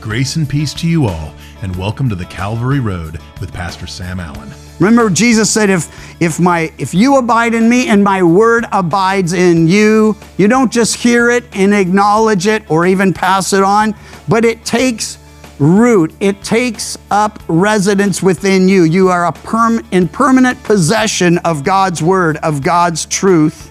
Grace 0.00 0.36
and 0.36 0.48
peace 0.48 0.72
to 0.72 0.88
you 0.88 1.04
all, 1.04 1.34
and 1.60 1.76
welcome 1.76 2.08
to 2.08 2.14
the 2.14 2.24
Calvary 2.24 2.80
Road 2.80 3.20
with 3.38 3.52
Pastor 3.52 3.86
Sam 3.86 4.18
Allen. 4.18 4.50
Remember, 4.78 5.10
Jesus 5.10 5.50
said, 5.50 5.68
if, 5.68 6.22
if, 6.22 6.40
my, 6.40 6.72
if 6.78 6.94
you 6.94 7.18
abide 7.18 7.52
in 7.52 7.68
me 7.68 7.88
and 7.88 8.02
my 8.02 8.22
word 8.22 8.64
abides 8.72 9.34
in 9.34 9.68
you, 9.68 10.16
you 10.38 10.48
don't 10.48 10.72
just 10.72 10.96
hear 10.96 11.28
it 11.28 11.44
and 11.52 11.74
acknowledge 11.74 12.46
it 12.46 12.68
or 12.70 12.86
even 12.86 13.12
pass 13.12 13.52
it 13.52 13.62
on, 13.62 13.94
but 14.26 14.42
it 14.42 14.64
takes 14.64 15.18
root. 15.58 16.14
It 16.18 16.42
takes 16.42 16.96
up 17.10 17.42
residence 17.46 18.22
within 18.22 18.70
you. 18.70 18.84
You 18.84 19.08
are 19.08 19.26
a 19.26 19.32
perm- 19.32 19.86
in 19.90 20.08
permanent 20.08 20.62
possession 20.62 21.36
of 21.38 21.62
God's 21.62 22.02
word, 22.02 22.38
of 22.38 22.62
God's 22.62 23.04
truth. 23.04 23.70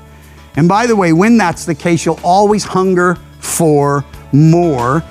And 0.57 0.69
by 0.69 0.85
the 0.85 0.95
way, 0.95 1.11
when 1.11 1.37
that's 1.37 1.65
the 1.65 1.73
case, 1.73 2.05
you'll 2.05 2.19
always 2.23 2.63
hunger 2.63 3.15
for 3.39 4.05
more. 4.31 5.03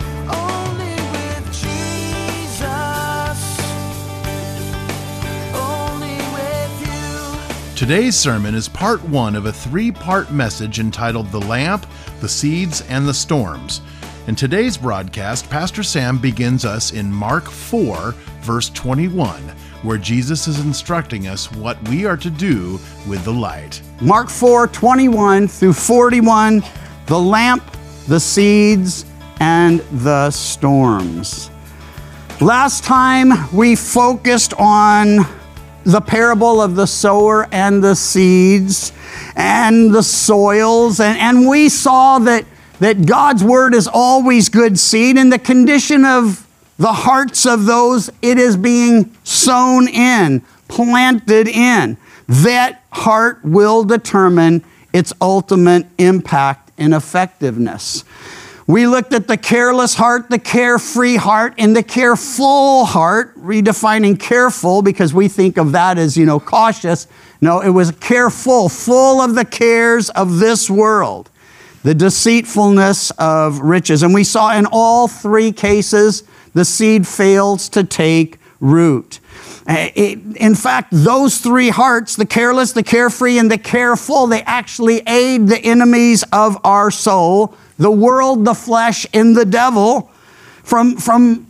Today's 7.78 8.16
sermon 8.16 8.56
is 8.56 8.68
part 8.68 9.00
one 9.05 9.37
of 9.37 9.46
a 9.46 9.52
three 9.52 9.92
part 9.92 10.32
message 10.32 10.80
entitled 10.80 11.30
The 11.30 11.41
Lamp, 11.42 11.87
the 12.20 12.28
Seeds, 12.28 12.80
and 12.88 13.06
the 13.06 13.14
Storms. 13.14 13.82
In 14.27 14.34
today's 14.34 14.77
broadcast, 14.77 15.48
Pastor 15.48 15.84
Sam 15.84 16.18
begins 16.18 16.64
us 16.64 16.92
in 16.92 17.09
Mark 17.09 17.48
4, 17.48 18.16
verse 18.41 18.68
21, 18.70 19.41
where 19.84 19.96
Jesus 19.96 20.48
is 20.48 20.59
instructing 20.59 21.28
us 21.28 21.52
what 21.52 21.80
we 21.88 22.04
are 22.04 22.16
to 22.16 22.30
do 22.30 22.80
with 23.06 23.24
the 23.24 23.32
light. 23.32 23.80
Mark 24.01 24.29
4 24.29 24.66
21 24.66 25.46
through 25.46 25.73
41, 25.73 26.65
the 27.06 27.16
lamp, 27.16 27.62
the 28.09 28.18
seeds, 28.18 29.04
and 29.38 29.79
the 30.02 30.32
storms. 30.32 31.52
Last 32.40 32.82
time 32.82 33.30
we 33.54 33.76
focused 33.76 34.52
on 34.54 35.38
the 35.84 36.01
parable 36.01 36.60
of 36.60 36.74
the 36.74 36.87
sower 36.87 37.48
and 37.52 37.82
the 37.82 37.95
seeds 37.95 38.93
and 39.37 39.95
the 39.95 40.02
soils, 40.02 41.01
and, 41.01 41.18
and 41.18 41.48
we 41.48 41.68
saw 41.68 42.18
that, 42.18 42.45
that 42.80 43.07
God's 43.07 43.43
word 43.43 43.74
is 43.74 43.88
always 43.90 44.48
good 44.48 44.79
seed, 44.79 45.16
and 45.16 45.32
the 45.32 45.38
condition 45.38 46.04
of 46.04 46.46
the 46.79 46.93
hearts 46.93 47.46
of 47.46 47.66
those 47.66 48.10
it 48.23 48.38
is 48.38 48.57
being 48.57 49.16
sown 49.24 49.88
in, 49.88 50.40
planted 50.68 51.48
in. 51.48 51.96
That 52.29 52.82
heart 52.92 53.45
will 53.45 53.85
determine 53.85 54.65
its 54.92 55.13
ultimate 55.20 55.87
impact 55.98 56.73
and 56.79 56.95
effectiveness. 56.95 58.04
We 58.69 58.87
looked 58.87 59.15
at 59.15 59.27
the 59.27 59.38
careless 59.38 59.95
heart, 59.95 60.29
the 60.29 60.38
carefree 60.38 61.16
heart, 61.16 61.55
and 61.57 61.74
the 61.74 61.83
careful 61.83 62.85
heart, 62.85 63.35
redefining 63.38 64.21
careful 64.21 64.83
because 64.83 65.15
we 65.15 65.27
think 65.27 65.56
of 65.56 65.72
that 65.72 65.97
as, 65.97 66.19
you 66.19 66.27
know, 66.27 66.38
cautious. 66.38 67.06
No, 67.41 67.60
it 67.60 67.71
was 67.71 67.93
careful, 67.93 68.69
full 68.69 69.22
of 69.22 69.34
the 69.34 69.47
cares 69.47 70.10
of 70.10 70.38
this 70.38 70.69
world, 70.69 71.31
the 71.83 71.94
deceitfulness 71.94 73.10
of 73.12 73.60
riches. 73.60 74.03
And 74.03 74.12
we 74.12 74.22
saw 74.22 74.55
in 74.55 74.66
all 74.71 75.09
three 75.09 75.50
cases, 75.50 76.25
the 76.53 76.66
seed 76.66 77.09
fails 77.09 77.71
to 77.71 77.84
take 77.84 78.38
root. 78.60 79.21
Uh, 79.66 79.88
in 79.94 80.55
fact, 80.55 80.88
those 80.93 81.38
three 81.38 81.71
hearts, 81.71 82.16
the 82.16 82.27
careless, 82.27 82.72
the 82.72 82.82
carefree, 82.82 83.38
and 83.38 83.50
the 83.50 83.56
careful, 83.56 84.27
they 84.27 84.43
actually 84.43 85.00
aid 85.06 85.49
the 85.49 85.59
enemies 85.59 86.22
of 86.34 86.59
our 86.65 86.91
soul, 86.91 87.55
the 87.78 87.91
world, 87.91 88.44
the 88.44 88.54
flesh, 88.54 89.06
and 89.15 89.37
the 89.37 89.44
devil 89.44 90.10
from, 90.62 90.97
from 90.97 91.47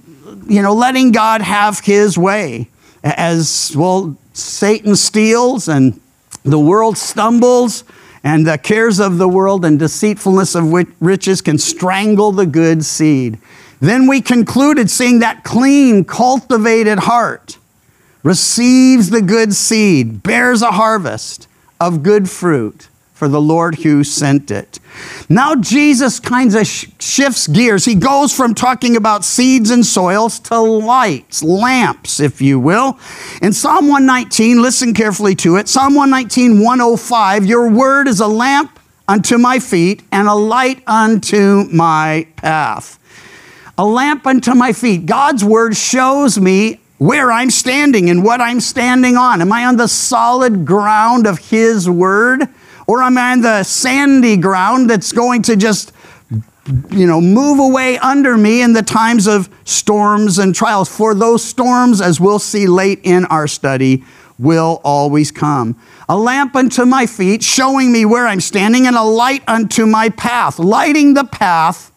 you 0.47 0.63
know, 0.63 0.75
letting 0.75 1.11
God 1.11 1.43
have 1.43 1.81
his 1.81 2.17
way. 2.17 2.69
As, 3.03 3.75
well, 3.77 4.17
Satan 4.33 4.95
steals 4.95 5.69
and 5.69 6.01
the 6.45 6.59
world 6.59 6.97
stumbles, 6.99 7.85
and 8.25 8.47
the 8.47 8.59
cares 8.59 9.01
of 9.01 9.19
the 9.19 9.29
world 9.29 9.65
and 9.65 9.79
deceitfulness 9.79 10.55
of 10.55 10.73
riches 11.01 11.41
can 11.41 11.59
strangle 11.59 12.33
the 12.33 12.47
good 12.47 12.85
seed. 12.85 13.39
Then 13.81 14.07
we 14.07 14.21
concluded 14.21 14.91
seeing 14.91 15.21
that 15.21 15.45
clean, 15.45 16.05
cultivated 16.05 16.99
heart 17.01 17.59
receives 18.23 19.11
the 19.11 19.23
good 19.23 19.55
seed, 19.55 20.23
bears 20.23 20.63
a 20.63 20.73
harvest 20.73 21.47
of 21.81 22.03
good 22.03 22.29
fruit 22.29 22.89
for 23.19 23.27
the 23.27 23.41
Lord 23.41 23.75
who 23.75 24.05
sent 24.05 24.51
it. 24.51 24.79
Now 25.29 25.57
Jesus 25.57 26.21
kind 26.21 26.55
of 26.55 26.67
sh- 26.67 26.87
shifts 27.01 27.49
gears. 27.49 27.85
He 27.85 27.97
goes 27.97 28.33
from 28.33 28.55
talking 28.55 28.97
about 28.97 29.25
seeds 29.25 29.71
and 29.71 29.85
soils 29.85 30.39
to 30.41 30.61
lights, 30.61 31.43
lamps, 31.43 32.21
if 32.21 32.41
you 32.41 32.61
will. 32.61 32.99
In 33.43 33.53
Psalm 33.53 33.89
119, 33.89 34.63
listen 34.63 34.95
carefully 34.95 35.35
to 35.37 35.57
it. 35.57 35.69
Psalm 35.69 35.95
119, 35.95 36.63
105, 36.63 37.45
your 37.45 37.69
word 37.69 38.07
is 38.07 38.21
a 38.21 38.29
lamp 38.29 38.79
unto 39.09 39.37
my 39.37 39.59
feet 39.59 40.05
and 40.13 40.29
a 40.29 40.35
light 40.35 40.83
unto 40.87 41.65
my 41.73 42.29
path 42.37 42.99
a 43.79 43.87
lamp 43.87 44.27
unto 44.27 44.55
my 44.55 44.73
feet. 44.73 45.07
God's 45.07 45.45
word 45.45 45.77
shows 45.77 46.39
me 46.39 46.81
where 46.99 47.31
I'm 47.31 47.49
standing 47.49 48.11
and 48.11 48.25
what 48.25 48.41
I'm 48.41 48.59
standing 48.59 49.17
on. 49.17 49.41
Am 49.41 49.53
I 49.53 49.65
on 49.67 49.77
the 49.77 49.87
solid 49.87 50.67
ground 50.67 51.29
of 51.29 51.39
His 51.39 51.89
word? 51.89 52.49
Or 52.89 53.03
am 53.03 53.19
I 53.19 53.33
on 53.33 53.43
the 53.43 53.63
sandy 53.65 54.39
ground 54.39 54.89
that's 54.89 55.13
going 55.13 55.43
to 55.43 55.57
just, 55.57 55.93
you 56.91 57.07
know, 57.07 57.21
move 57.21 57.59
away 57.59 57.99
under 57.99 58.39
me 58.39 58.63
in 58.63 58.73
the 58.73 58.83
times 58.83 59.27
of 59.27 59.51
storms 59.65 60.39
and 60.39 60.55
trials? 60.55 60.89
For 60.89 61.15
those 61.15 61.45
storms, 61.45 62.01
as 62.01 62.19
we'll 62.19 62.39
see 62.39 62.67
late 62.67 63.01
in 63.05 63.27
our 63.27 63.47
study, 63.47 64.05
will 64.39 64.81
always 64.85 65.31
come. 65.31 65.79
A 66.09 66.17
lamp 66.17 66.57
unto 66.57 66.87
my 66.87 67.05
feet, 67.05 67.43
showing 67.43 67.93
me 67.93 68.07
where 68.07 68.27
I'm 68.27 68.41
standing, 68.41 68.87
and 68.87 68.97
a 68.97 69.03
light 69.03 69.43
unto 69.47 69.85
my 69.85 70.09
path, 70.09 70.59
lighting 70.59 71.13
the 71.13 71.25
path 71.25 71.93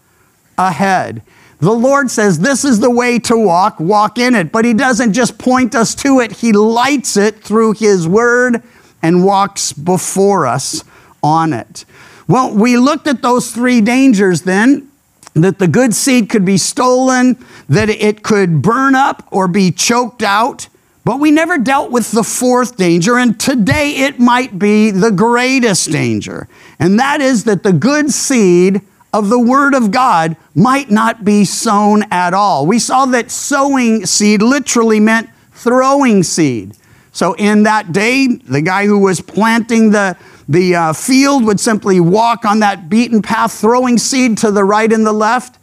ahead. 0.58 1.22
The 1.60 1.72
Lord 1.72 2.12
says, 2.12 2.40
This 2.40 2.66
is 2.66 2.82
the 2.82 2.92
way 2.92 3.18
to 3.20 3.38
walk, 3.38 3.80
walk 3.80 4.18
in 4.18 4.36
it. 4.36 4.52
But 4.52 4.66
He 4.66 4.74
doesn't 4.74 5.14
just 5.14 5.38
point 5.38 5.74
us 5.74 5.96
to 5.96 6.20
it, 6.20 6.34
He 6.34 6.52
lights 6.52 7.16
it 7.16 7.42
through 7.42 7.76
His 7.76 8.10
word 8.10 8.62
and 9.02 9.26
walks 9.26 9.74
before 9.74 10.48
us 10.48 10.84
on 11.24 11.54
it. 11.54 11.86
Well, 12.28 12.54
we 12.54 12.78
looked 12.78 13.08
at 13.08 13.22
those 13.22 13.52
three 13.52 13.82
dangers 13.82 14.44
then 14.44 14.90
that 15.34 15.60
the 15.60 15.68
good 15.68 15.94
seed 15.94 16.30
could 16.30 16.46
be 16.46 16.58
stolen, 16.58 17.38
that 17.70 17.90
it 17.90 18.24
could 18.24 18.62
burn 18.62 18.96
up 18.96 19.28
or 19.32 19.48
be 19.48 19.72
choked 19.72 20.24
out. 20.24 20.68
But 21.04 21.20
we 21.20 21.32
never 21.32 21.58
dealt 21.58 21.90
with 21.90 22.12
the 22.12 22.24
fourth 22.24 22.78
danger, 22.78 23.18
and 23.18 23.40
today 23.40 23.96
it 23.98 24.20
might 24.20 24.60
be 24.60 24.92
the 24.92 25.12
greatest 25.12 25.92
danger. 25.92 26.48
And 26.80 27.00
that 27.00 27.22
is 27.22 27.46
that 27.46 27.64
the 27.64 27.74
good 27.74 28.12
seed 28.12 28.82
of 29.14 29.30
the 29.30 29.40
Word 29.40 29.74
of 29.74 29.92
God 29.92 30.38
might 30.54 30.92
not 30.92 31.26
be 31.26 31.44
sown 31.44 32.04
at 32.12 32.34
all. 32.34 32.66
We 32.68 32.78
saw 32.78 33.06
that 33.08 33.32
sowing 33.32 34.06
seed 34.06 34.42
literally 34.42 35.00
meant 35.00 35.30
throwing 35.52 36.24
seed. 36.24 36.76
So 37.12 37.34
in 37.34 37.64
that 37.64 37.92
day, 37.92 38.28
the 38.28 38.62
guy 38.62 38.86
who 38.86 39.00
was 39.00 39.20
planting 39.22 39.92
the, 39.92 40.18
the 40.48 40.76
uh, 40.76 40.94
field 40.94 41.44
would 41.46 41.60
simply 41.60 42.00
walk 42.00 42.46
on 42.46 42.60
that 42.60 42.90
beaten 42.90 43.22
path, 43.22 43.54
throwing 43.54 43.98
seed 43.98 44.38
to 44.40 44.52
the 44.52 44.64
right 44.64 44.92
and 44.92 45.06
the 45.06 45.14
left. 45.14 45.58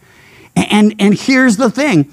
And, 0.57 0.95
and 0.99 1.15
here's 1.15 1.57
the 1.57 1.71
thing 1.71 2.13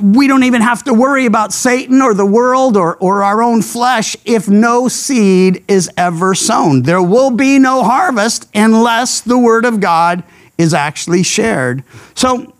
we 0.00 0.26
don't 0.26 0.44
even 0.44 0.62
have 0.62 0.82
to 0.84 0.94
worry 0.94 1.26
about 1.26 1.52
Satan 1.52 2.00
or 2.00 2.14
the 2.14 2.24
world 2.24 2.74
or, 2.74 2.96
or 2.96 3.22
our 3.22 3.42
own 3.42 3.60
flesh 3.60 4.16
if 4.24 4.48
no 4.48 4.88
seed 4.88 5.62
is 5.68 5.90
ever 5.96 6.34
sown. 6.34 6.82
There 6.82 7.02
will 7.02 7.30
be 7.30 7.58
no 7.58 7.82
harvest 7.82 8.48
unless 8.54 9.20
the 9.20 9.38
Word 9.38 9.66
of 9.66 9.80
God 9.80 10.24
is 10.56 10.72
actually 10.72 11.22
shared. 11.22 11.84
So 12.14 12.54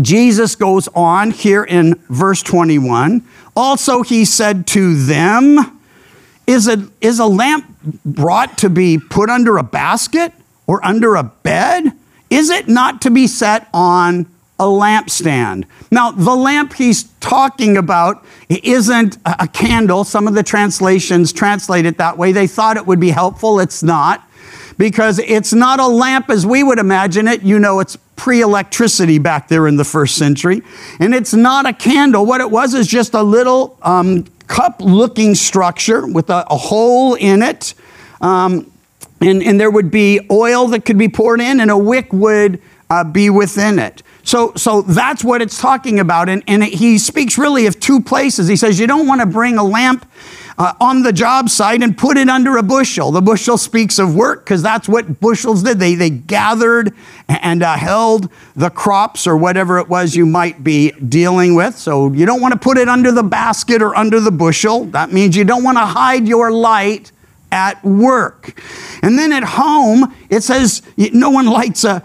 Jesus 0.00 0.54
goes 0.54 0.88
on 0.94 1.32
here 1.32 1.64
in 1.64 1.94
verse 2.08 2.42
21. 2.42 3.26
Also, 3.56 4.02
he 4.02 4.24
said 4.24 4.66
to 4.68 4.94
them, 5.04 5.80
is 6.46 6.68
a, 6.68 6.88
is 7.00 7.18
a 7.18 7.26
lamp 7.26 7.66
brought 8.04 8.58
to 8.58 8.68
be 8.68 8.98
put 8.98 9.30
under 9.30 9.56
a 9.56 9.62
basket 9.62 10.32
or 10.66 10.84
under 10.84 11.14
a 11.14 11.22
bed? 11.22 11.92
Is 12.30 12.50
it 12.50 12.68
not 12.68 13.00
to 13.02 13.10
be 13.10 13.26
set 13.26 13.68
on 13.72 14.26
a 14.58 14.64
lampstand? 14.64 15.64
Now, 15.90 16.10
the 16.10 16.34
lamp 16.34 16.74
he's 16.74 17.04
talking 17.20 17.76
about 17.76 18.24
isn't 18.48 19.16
a 19.24 19.36
a 19.40 19.48
candle. 19.48 20.04
Some 20.04 20.28
of 20.28 20.34
the 20.34 20.42
translations 20.42 21.32
translate 21.32 21.86
it 21.86 21.98
that 21.98 22.18
way. 22.18 22.32
They 22.32 22.46
thought 22.46 22.76
it 22.76 22.86
would 22.86 23.00
be 23.00 23.10
helpful. 23.10 23.60
It's 23.60 23.82
not 23.82 24.28
because 24.76 25.18
it's 25.18 25.52
not 25.52 25.80
a 25.80 25.86
lamp 25.86 26.30
as 26.30 26.46
we 26.46 26.62
would 26.62 26.78
imagine 26.78 27.28
it. 27.28 27.42
You 27.42 27.58
know, 27.58 27.80
it's 27.80 27.96
pre 28.16 28.40
electricity 28.40 29.18
back 29.18 29.48
there 29.48 29.66
in 29.66 29.76
the 29.76 29.84
first 29.84 30.16
century. 30.16 30.62
And 31.00 31.14
it's 31.14 31.34
not 31.34 31.66
a 31.66 31.72
candle. 31.72 32.26
What 32.26 32.40
it 32.40 32.50
was 32.50 32.74
is 32.74 32.86
just 32.86 33.14
a 33.14 33.22
little 33.22 33.78
um, 33.82 34.24
cup 34.46 34.80
looking 34.80 35.34
structure 35.34 36.06
with 36.06 36.30
a, 36.30 36.44
a 36.50 36.56
hole 36.56 37.14
in 37.14 37.42
it. 37.42 37.74
Um, 38.20 38.70
and, 39.20 39.42
and 39.42 39.60
there 39.60 39.70
would 39.70 39.90
be 39.90 40.20
oil 40.30 40.68
that 40.68 40.84
could 40.84 40.98
be 40.98 41.08
poured 41.08 41.40
in, 41.40 41.60
and 41.60 41.70
a 41.70 41.78
wick 41.78 42.12
would 42.12 42.60
uh, 42.90 43.04
be 43.04 43.30
within 43.30 43.78
it. 43.78 44.02
So, 44.24 44.54
so 44.56 44.80
that's 44.82 45.22
what 45.22 45.42
it's 45.42 45.60
talking 45.60 46.00
about. 46.00 46.28
And, 46.30 46.42
and 46.48 46.64
he 46.64 46.96
speaks 46.98 47.36
really 47.36 47.66
of 47.66 47.78
two 47.78 48.00
places. 48.00 48.48
He 48.48 48.56
says, 48.56 48.80
You 48.80 48.86
don't 48.86 49.06
want 49.06 49.20
to 49.20 49.26
bring 49.26 49.58
a 49.58 49.62
lamp 49.62 50.10
uh, 50.56 50.72
on 50.80 51.02
the 51.02 51.12
job 51.12 51.50
site 51.50 51.82
and 51.82 51.96
put 51.96 52.16
it 52.16 52.28
under 52.28 52.56
a 52.56 52.62
bushel. 52.62 53.10
The 53.10 53.20
bushel 53.20 53.58
speaks 53.58 53.98
of 53.98 54.14
work 54.14 54.44
because 54.44 54.62
that's 54.62 54.88
what 54.88 55.20
bushels 55.20 55.62
did. 55.62 55.78
They, 55.78 55.94
they 55.94 56.10
gathered 56.10 56.94
and 57.28 57.62
uh, 57.62 57.76
held 57.76 58.30
the 58.56 58.70
crops 58.70 59.26
or 59.26 59.36
whatever 59.36 59.78
it 59.78 59.88
was 59.88 60.16
you 60.16 60.26
might 60.26 60.64
be 60.64 60.92
dealing 60.92 61.54
with. 61.54 61.76
So 61.76 62.10
you 62.12 62.24
don't 62.24 62.40
want 62.40 62.52
to 62.52 62.58
put 62.58 62.78
it 62.78 62.88
under 62.88 63.12
the 63.12 63.22
basket 63.22 63.82
or 63.82 63.94
under 63.94 64.20
the 64.20 64.30
bushel. 64.30 64.84
That 64.86 65.12
means 65.12 65.36
you 65.36 65.44
don't 65.44 65.64
want 65.64 65.76
to 65.76 65.86
hide 65.86 66.26
your 66.26 66.50
light 66.50 67.12
at 67.52 67.84
work. 67.84 68.60
And 69.02 69.18
then 69.18 69.32
at 69.32 69.44
home, 69.44 70.14
it 70.30 70.42
says 70.42 70.82
no 70.96 71.30
one 71.30 71.46
lights 71.46 71.84
a, 71.84 72.02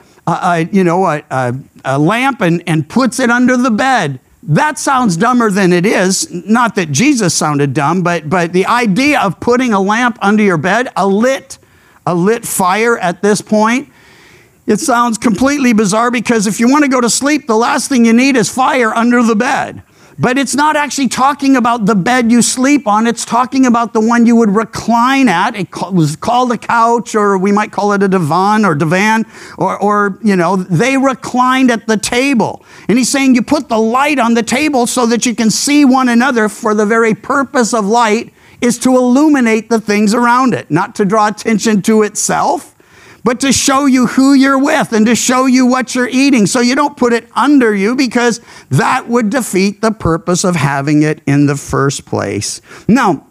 you 0.72 0.84
know, 0.84 1.06
a, 1.06 1.24
a, 1.30 1.56
a 1.86 2.00
lamp 2.00 2.42
and, 2.42 2.64
and 2.68 2.88
puts 2.88 3.20
it 3.20 3.30
under 3.30 3.58
the 3.58 3.72
bed. 3.72 4.20
That 4.44 4.80
sounds 4.80 5.18
dumber 5.18 5.52
than 5.52 5.74
it 5.74 5.86
is. 5.86 6.30
Not 6.32 6.76
that 6.76 6.92
Jesus 6.92 7.34
sounded 7.34 7.74
dumb, 7.74 8.04
but, 8.04 8.30
but 8.30 8.54
the 8.54 8.66
idea 8.66 9.20
of 9.20 9.40
putting 9.40 9.74
a 9.74 9.82
lamp 9.82 10.18
under 10.22 10.44
your 10.44 10.58
bed, 10.58 10.88
a 10.96 11.06
lit, 11.06 11.58
a 12.06 12.16
lit 12.16 12.46
fire 12.46 12.98
at 12.98 13.22
this 13.22 13.42
point, 13.42 13.90
it 14.66 14.80
sounds 14.80 15.18
completely 15.18 15.74
bizarre 15.74 16.12
because 16.12 16.48
if 16.48 16.60
you 16.60 16.70
want 16.70 16.84
to 16.86 16.90
go 16.90 17.02
to 17.02 17.10
sleep, 17.10 17.48
the 17.48 17.58
last 17.58 17.90
thing 17.90 18.06
you 18.06 18.14
need 18.14 18.36
is 18.36 18.50
fire 18.50 18.94
under 18.94 19.24
the 19.24 19.36
bed. 19.36 19.84
But 20.22 20.38
it's 20.38 20.54
not 20.54 20.76
actually 20.76 21.08
talking 21.08 21.56
about 21.56 21.86
the 21.86 21.96
bed 21.96 22.30
you 22.30 22.42
sleep 22.42 22.88
on. 22.88 23.08
It's 23.08 23.24
talking 23.24 23.66
about 23.66 23.94
the 23.94 24.02
one 24.02 24.26
you 24.26 24.36
would 24.36 24.54
recline 24.54 25.30
at. 25.30 25.56
It 25.56 25.70
was 25.94 26.18
called 26.18 26.52
a 26.52 26.58
couch, 26.58 27.16
or 27.16 27.38
we 27.38 27.54
might 27.54 27.72
call 27.72 27.94
it 27.94 28.04
a 28.04 28.10
divan 28.10 28.66
or 28.66 28.76
divan, 28.76 29.26
or, 29.58 29.82
or, 29.82 30.20
you 30.22 30.36
know, 30.36 30.58
they 30.58 30.98
reclined 30.98 31.72
at 31.72 31.88
the 31.88 31.96
table. 31.96 32.66
And 32.90 32.98
he's 32.98 33.08
saying 33.08 33.36
you 33.36 33.42
put 33.42 33.70
the 33.70 33.80
light 33.80 34.20
on 34.20 34.34
the 34.34 34.44
table 34.44 34.88
so 34.88 35.06
that 35.06 35.26
you 35.26 35.34
can 35.34 35.50
see 35.50 35.86
one 35.86 36.10
another 36.10 36.50
for 36.50 36.74
the 36.74 36.86
very 36.86 37.14
purpose 37.16 37.74
of 37.74 37.86
light 37.86 38.34
is 38.60 38.78
to 38.80 38.98
illuminate 38.98 39.70
the 39.70 39.80
things 39.80 40.14
around 40.14 40.54
it, 40.54 40.70
not 40.70 40.96
to 40.96 41.06
draw 41.06 41.30
attention 41.30 41.82
to 41.84 42.04
itself 42.04 42.76
but 43.24 43.40
to 43.42 43.52
show 43.52 43.86
you 43.86 44.08
who 44.08 44.34
you're 44.34 44.60
with 44.60 44.94
and 44.94 45.06
to 45.06 45.16
show 45.16 45.46
you 45.46 45.66
what 45.66 45.96
you're 45.96 46.10
eating. 46.10 46.46
So 46.46 46.60
you 46.60 46.76
don't 46.76 46.98
put 46.98 47.14
it 47.14 47.28
under 47.36 47.74
you 47.74 47.96
because 47.96 48.42
that 48.70 49.08
would 49.08 49.30
defeat 49.30 49.82
the 49.82 49.92
purpose 49.92 50.44
of 50.44 50.56
having 50.56 51.04
it 51.04 51.22
in 51.26 51.46
the 51.46 51.56
first 51.56 52.06
place. 52.06 52.62
Now, 52.88 53.26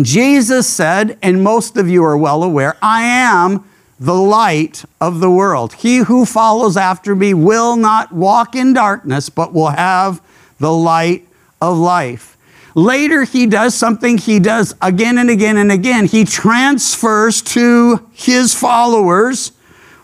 Jesus 0.00 0.68
said, 0.68 1.18
and 1.22 1.42
most 1.42 1.76
of 1.76 1.88
you 1.88 2.04
are 2.04 2.16
well 2.16 2.42
aware, 2.42 2.76
I 2.80 3.02
am 3.02 3.64
the 4.00 4.14
light 4.14 4.84
of 5.00 5.20
the 5.20 5.30
world. 5.30 5.74
He 5.74 5.98
who 5.98 6.24
follows 6.24 6.76
after 6.76 7.16
me 7.16 7.34
will 7.34 7.76
not 7.76 8.12
walk 8.12 8.54
in 8.54 8.72
darkness, 8.72 9.28
but 9.28 9.52
will 9.52 9.70
have 9.70 10.22
the 10.58 10.72
light 10.72 11.26
of 11.60 11.76
life. 11.76 12.37
Later, 12.78 13.24
he 13.24 13.46
does 13.46 13.74
something 13.74 14.18
he 14.18 14.38
does 14.38 14.72
again 14.80 15.18
and 15.18 15.30
again 15.30 15.56
and 15.56 15.72
again. 15.72 16.06
He 16.06 16.24
transfers 16.24 17.42
to 17.42 18.06
his 18.12 18.54
followers 18.54 19.50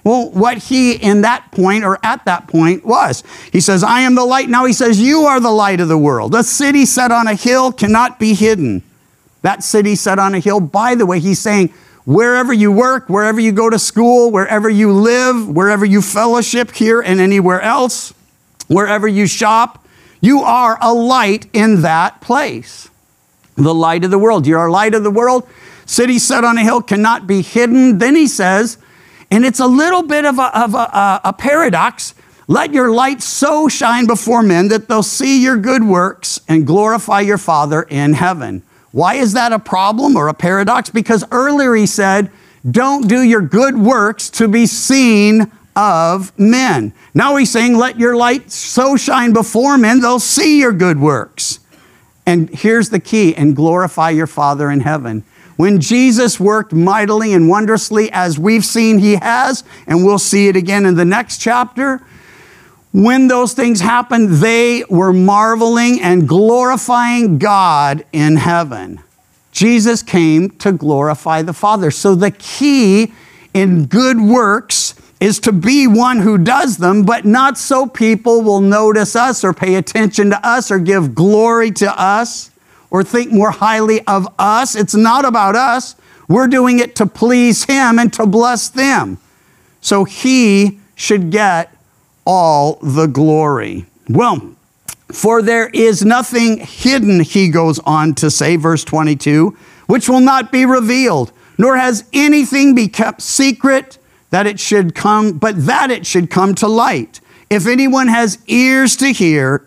well, 0.02 0.28
what 0.30 0.58
he 0.58 0.92
in 0.92 1.22
that 1.22 1.50
point 1.52 1.84
or 1.84 1.98
at 2.02 2.26
that 2.26 2.48
point 2.48 2.84
was. 2.84 3.22
He 3.52 3.60
says, 3.60 3.82
I 3.82 4.00
am 4.00 4.16
the 4.16 4.24
light. 4.24 4.50
Now 4.50 4.64
he 4.66 4.72
says, 4.72 5.00
You 5.00 5.20
are 5.20 5.38
the 5.40 5.52
light 5.52 5.80
of 5.80 5.86
the 5.88 5.96
world. 5.96 6.34
A 6.34 6.42
city 6.42 6.84
set 6.84 7.12
on 7.12 7.26
a 7.26 7.34
hill 7.34 7.72
cannot 7.72 8.18
be 8.18 8.34
hidden. 8.34 8.82
That 9.42 9.62
city 9.62 9.94
set 9.94 10.18
on 10.18 10.34
a 10.34 10.40
hill, 10.40 10.58
by 10.58 10.96
the 10.96 11.06
way, 11.06 11.20
he's 11.20 11.38
saying, 11.38 11.72
wherever 12.04 12.52
you 12.52 12.72
work, 12.72 13.08
wherever 13.08 13.40
you 13.40 13.52
go 13.52 13.70
to 13.70 13.78
school, 13.78 14.30
wherever 14.30 14.68
you 14.68 14.92
live, 14.92 15.48
wherever 15.48 15.84
you 15.84 16.02
fellowship 16.02 16.72
here 16.72 17.00
and 17.00 17.20
anywhere 17.20 17.60
else, 17.60 18.12
wherever 18.66 19.06
you 19.06 19.26
shop, 19.26 19.83
you 20.24 20.40
are 20.40 20.78
a 20.80 20.92
light 20.92 21.46
in 21.52 21.82
that 21.82 22.20
place. 22.22 22.88
The 23.56 23.74
light 23.74 24.04
of 24.04 24.10
the 24.10 24.18
world. 24.18 24.46
You 24.46 24.56
are 24.56 24.68
a 24.68 24.72
light 24.72 24.94
of 24.94 25.04
the 25.04 25.10
world. 25.10 25.46
City 25.84 26.18
set 26.18 26.44
on 26.44 26.56
a 26.56 26.62
hill 26.62 26.80
cannot 26.80 27.26
be 27.26 27.42
hidden. 27.42 27.98
Then 27.98 28.16
he 28.16 28.26
says, 28.26 28.78
and 29.30 29.44
it's 29.44 29.60
a 29.60 29.66
little 29.66 30.02
bit 30.02 30.24
of 30.24 30.38
a, 30.38 30.58
of 30.58 30.74
a, 30.74 31.20
a 31.24 31.32
paradox. 31.32 32.14
Let 32.48 32.72
your 32.72 32.90
light 32.90 33.22
so 33.22 33.68
shine 33.68 34.06
before 34.06 34.42
men 34.42 34.68
that 34.68 34.88
they'll 34.88 35.02
see 35.02 35.42
your 35.42 35.58
good 35.58 35.84
works 35.84 36.40
and 36.48 36.66
glorify 36.66 37.20
your 37.20 37.38
Father 37.38 37.82
in 37.82 38.14
heaven. 38.14 38.62
Why 38.92 39.16
is 39.16 39.34
that 39.34 39.52
a 39.52 39.58
problem 39.58 40.16
or 40.16 40.28
a 40.28 40.34
paradox? 40.34 40.88
Because 40.88 41.24
earlier 41.32 41.74
he 41.74 41.86
said, 41.86 42.30
don't 42.70 43.08
do 43.08 43.20
your 43.20 43.42
good 43.42 43.76
works 43.76 44.30
to 44.30 44.48
be 44.48 44.64
seen 44.64 45.52
of 45.76 46.36
men. 46.38 46.92
Now 47.14 47.36
he's 47.36 47.50
saying, 47.50 47.76
Let 47.76 47.98
your 47.98 48.16
light 48.16 48.50
so 48.50 48.96
shine 48.96 49.32
before 49.32 49.78
men, 49.78 50.00
they'll 50.00 50.18
see 50.18 50.60
your 50.60 50.72
good 50.72 51.00
works. 51.00 51.60
And 52.26 52.48
here's 52.50 52.90
the 52.90 53.00
key 53.00 53.34
and 53.34 53.54
glorify 53.54 54.10
your 54.10 54.26
Father 54.26 54.70
in 54.70 54.80
heaven. 54.80 55.24
When 55.56 55.80
Jesus 55.80 56.40
worked 56.40 56.72
mightily 56.72 57.32
and 57.32 57.48
wondrously, 57.48 58.10
as 58.10 58.38
we've 58.38 58.64
seen 58.64 58.98
he 58.98 59.16
has, 59.16 59.62
and 59.86 60.04
we'll 60.04 60.18
see 60.18 60.48
it 60.48 60.56
again 60.56 60.84
in 60.84 60.96
the 60.96 61.04
next 61.04 61.38
chapter, 61.38 62.00
when 62.92 63.28
those 63.28 63.54
things 63.54 63.80
happened, 63.80 64.30
they 64.30 64.84
were 64.88 65.12
marveling 65.12 66.00
and 66.00 66.28
glorifying 66.28 67.38
God 67.38 68.04
in 68.12 68.36
heaven. 68.36 69.00
Jesus 69.52 70.02
came 70.02 70.50
to 70.50 70.72
glorify 70.72 71.42
the 71.42 71.52
Father. 71.52 71.90
So 71.90 72.14
the 72.14 72.32
key 72.32 73.12
in 73.52 73.86
good 73.86 74.20
works 74.20 74.94
is 75.20 75.38
to 75.40 75.52
be 75.52 75.86
one 75.86 76.18
who 76.20 76.36
does 76.38 76.78
them, 76.78 77.04
but 77.04 77.24
not 77.24 77.56
so 77.56 77.86
people 77.86 78.42
will 78.42 78.60
notice 78.60 79.16
us 79.16 79.44
or 79.44 79.54
pay 79.54 79.76
attention 79.76 80.30
to 80.30 80.46
us 80.46 80.70
or 80.70 80.78
give 80.78 81.14
glory 81.14 81.70
to 81.70 82.00
us 82.00 82.50
or 82.90 83.02
think 83.02 83.32
more 83.32 83.50
highly 83.50 84.00
of 84.06 84.28
us. 84.38 84.74
It's 84.74 84.94
not 84.94 85.24
about 85.24 85.56
us. 85.56 85.96
We're 86.28 86.46
doing 86.46 86.78
it 86.78 86.96
to 86.96 87.06
please 87.06 87.64
Him 87.64 87.98
and 87.98 88.12
to 88.14 88.26
bless 88.26 88.68
them. 88.68 89.18
So 89.80 90.04
He 90.04 90.78
should 90.94 91.30
get 91.30 91.74
all 92.26 92.78
the 92.82 93.06
glory. 93.06 93.86
Well, 94.08 94.54
for 95.12 95.42
there 95.42 95.68
is 95.68 96.04
nothing 96.04 96.58
hidden, 96.58 97.20
he 97.20 97.48
goes 97.48 97.78
on 97.80 98.14
to 98.16 98.30
say, 98.30 98.56
verse 98.56 98.84
22, 98.84 99.56
which 99.86 100.08
will 100.08 100.20
not 100.20 100.50
be 100.50 100.64
revealed, 100.64 101.32
nor 101.58 101.76
has 101.76 102.04
anything 102.12 102.74
be 102.74 102.88
kept 102.88 103.22
secret 103.22 103.98
that 104.34 104.48
it 104.48 104.58
should 104.58 104.96
come, 104.96 105.38
but 105.38 105.64
that 105.66 105.92
it 105.92 106.04
should 106.04 106.28
come 106.28 106.56
to 106.56 106.66
light. 106.66 107.20
If 107.50 107.68
anyone 107.68 108.08
has 108.08 108.36
ears 108.48 108.96
to 108.96 109.12
hear, 109.12 109.64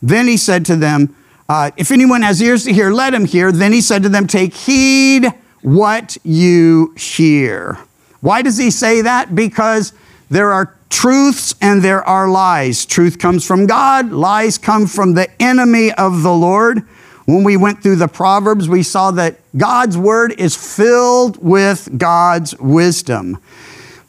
then 0.00 0.28
he 0.28 0.36
said 0.36 0.64
to 0.66 0.76
them, 0.76 1.16
uh, 1.48 1.72
If 1.76 1.90
anyone 1.90 2.22
has 2.22 2.40
ears 2.40 2.62
to 2.66 2.72
hear, 2.72 2.92
let 2.92 3.12
him 3.12 3.24
hear. 3.24 3.50
Then 3.50 3.72
he 3.72 3.80
said 3.80 4.04
to 4.04 4.08
them, 4.08 4.28
Take 4.28 4.54
heed 4.54 5.26
what 5.62 6.16
you 6.22 6.94
hear. 6.96 7.76
Why 8.20 8.40
does 8.40 8.56
he 8.56 8.70
say 8.70 9.00
that? 9.00 9.34
Because 9.34 9.92
there 10.30 10.52
are 10.52 10.76
truths 10.90 11.56
and 11.60 11.82
there 11.82 12.04
are 12.08 12.28
lies. 12.28 12.86
Truth 12.86 13.18
comes 13.18 13.44
from 13.44 13.66
God, 13.66 14.12
lies 14.12 14.58
come 14.58 14.86
from 14.86 15.14
the 15.14 15.28
enemy 15.42 15.90
of 15.90 16.22
the 16.22 16.32
Lord. 16.32 16.86
When 17.24 17.42
we 17.42 17.56
went 17.56 17.82
through 17.82 17.96
the 17.96 18.06
Proverbs, 18.06 18.68
we 18.68 18.84
saw 18.84 19.10
that 19.10 19.40
God's 19.56 19.98
word 19.98 20.38
is 20.38 20.54
filled 20.54 21.42
with 21.44 21.98
God's 21.98 22.56
wisdom. 22.60 23.40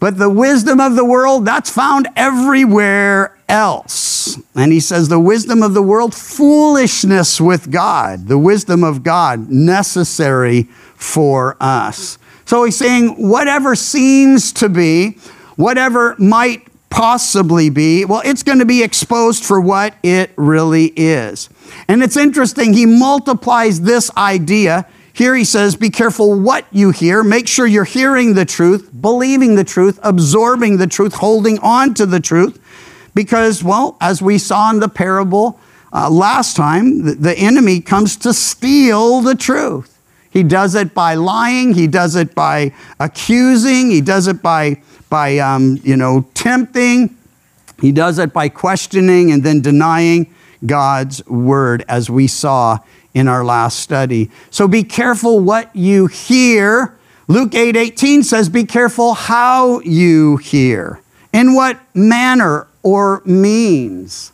But 0.05 0.19
the 0.19 0.29
wisdom 0.29 0.79
of 0.79 0.95
the 0.95 1.03
world, 1.03 1.45
that's 1.45 1.71
found 1.71 2.07
everywhere 2.15 3.35
else. 3.50 4.38
And 4.53 4.71
he 4.71 4.79
says, 4.79 5.09
the 5.09 5.19
wisdom 5.19 5.63
of 5.63 5.74
the 5.74 5.81
world, 5.81 6.13
foolishness 6.13 7.41
with 7.41 7.71
God. 7.71 8.27
The 8.27 8.38
wisdom 8.38 8.83
of 8.83 9.01
God, 9.01 9.50
necessary 9.50 10.67
for 10.93 11.57
us. 11.59 12.19
So 12.45 12.65
he's 12.65 12.77
saying, 12.77 13.15
whatever 13.15 13.74
seems 13.74 14.51
to 14.53 14.69
be, 14.69 15.17
whatever 15.55 16.15
might 16.19 16.67
possibly 16.91 17.71
be, 17.71 18.05
well, 18.05 18.21
it's 18.24 18.43
going 18.43 18.59
to 18.59 18.65
be 18.65 18.83
exposed 18.83 19.43
for 19.43 19.59
what 19.59 19.95
it 20.03 20.29
really 20.35 20.93
is. 20.95 21.50
And 21.88 22.03
it's 22.03 22.15
interesting, 22.15 22.74
he 22.74 22.85
multiplies 22.85 23.81
this 23.81 24.15
idea 24.15 24.88
here 25.15 25.34
he 25.34 25.45
says, 25.45 25.77
Be 25.77 25.89
careful 25.89 26.38
what 26.38 26.65
you 26.74 26.91
hear. 26.91 27.24
Make 27.24 27.48
sure 27.48 27.65
you're 27.65 27.86
hearing 27.86 28.34
the 28.34 28.43
truth, 28.43 28.89
believing 29.00 29.55
the 29.55 29.63
truth, 29.63 29.98
absorbing 30.03 30.75
the 30.75 30.88
truth, 30.88 31.13
holding 31.13 31.57
on 31.60 31.93
to 31.93 32.05
the 32.05 32.19
truth. 32.19 32.62
Because, 33.15 33.63
well, 33.63 33.95
as 34.01 34.22
we 34.22 34.38
saw 34.38 34.69
in 34.72 34.81
the 34.81 34.89
parable 34.89 35.57
uh, 35.93 36.10
last 36.10 36.57
time, 36.57 37.05
the, 37.05 37.13
the 37.13 37.34
enemy 37.38 37.79
comes 37.79 38.17
to 38.17 38.34
steal 38.34 39.22
the 39.22 39.36
truth. 39.36 39.98
He 40.31 40.43
does 40.43 40.75
it 40.75 40.93
by 40.93 41.13
lying, 41.13 41.74
he 41.74 41.88
does 41.88 42.17
it 42.17 42.36
by 42.36 42.74
accusing, 43.00 43.91
he 43.91 44.01
does 44.01 44.27
it 44.27 44.41
by, 44.41 44.81
by 45.10 45.38
um, 45.38 45.79
you 45.81 45.95
know, 45.95 46.27
tempting, 46.34 47.15
he 47.79 47.93
does 47.93 48.19
it 48.19 48.34
by 48.34 48.50
questioning 48.50 49.31
and 49.31 49.43
then 49.43 49.62
denying 49.62 50.36
God's 50.65 51.25
word, 51.25 51.86
as 51.88 52.10
we 52.10 52.27
saw 52.27 52.79
in 53.15 53.29
our 53.29 53.43
last 53.43 53.79
study. 53.79 54.29
So 54.51 54.67
be 54.67 54.84
careful 54.84 55.39
what 55.39 55.75
you 55.75 56.05
hear. 56.05 56.95
Luke 57.27 57.55
8 57.55 57.75
18 57.75 58.22
says, 58.22 58.50
Be 58.50 58.65
careful 58.65 59.15
how 59.15 59.79
you 59.79 60.38
hear, 60.38 61.01
in 61.34 61.55
what 61.55 61.79
manner 61.95 62.67
or 62.84 63.24
means. 63.25 64.31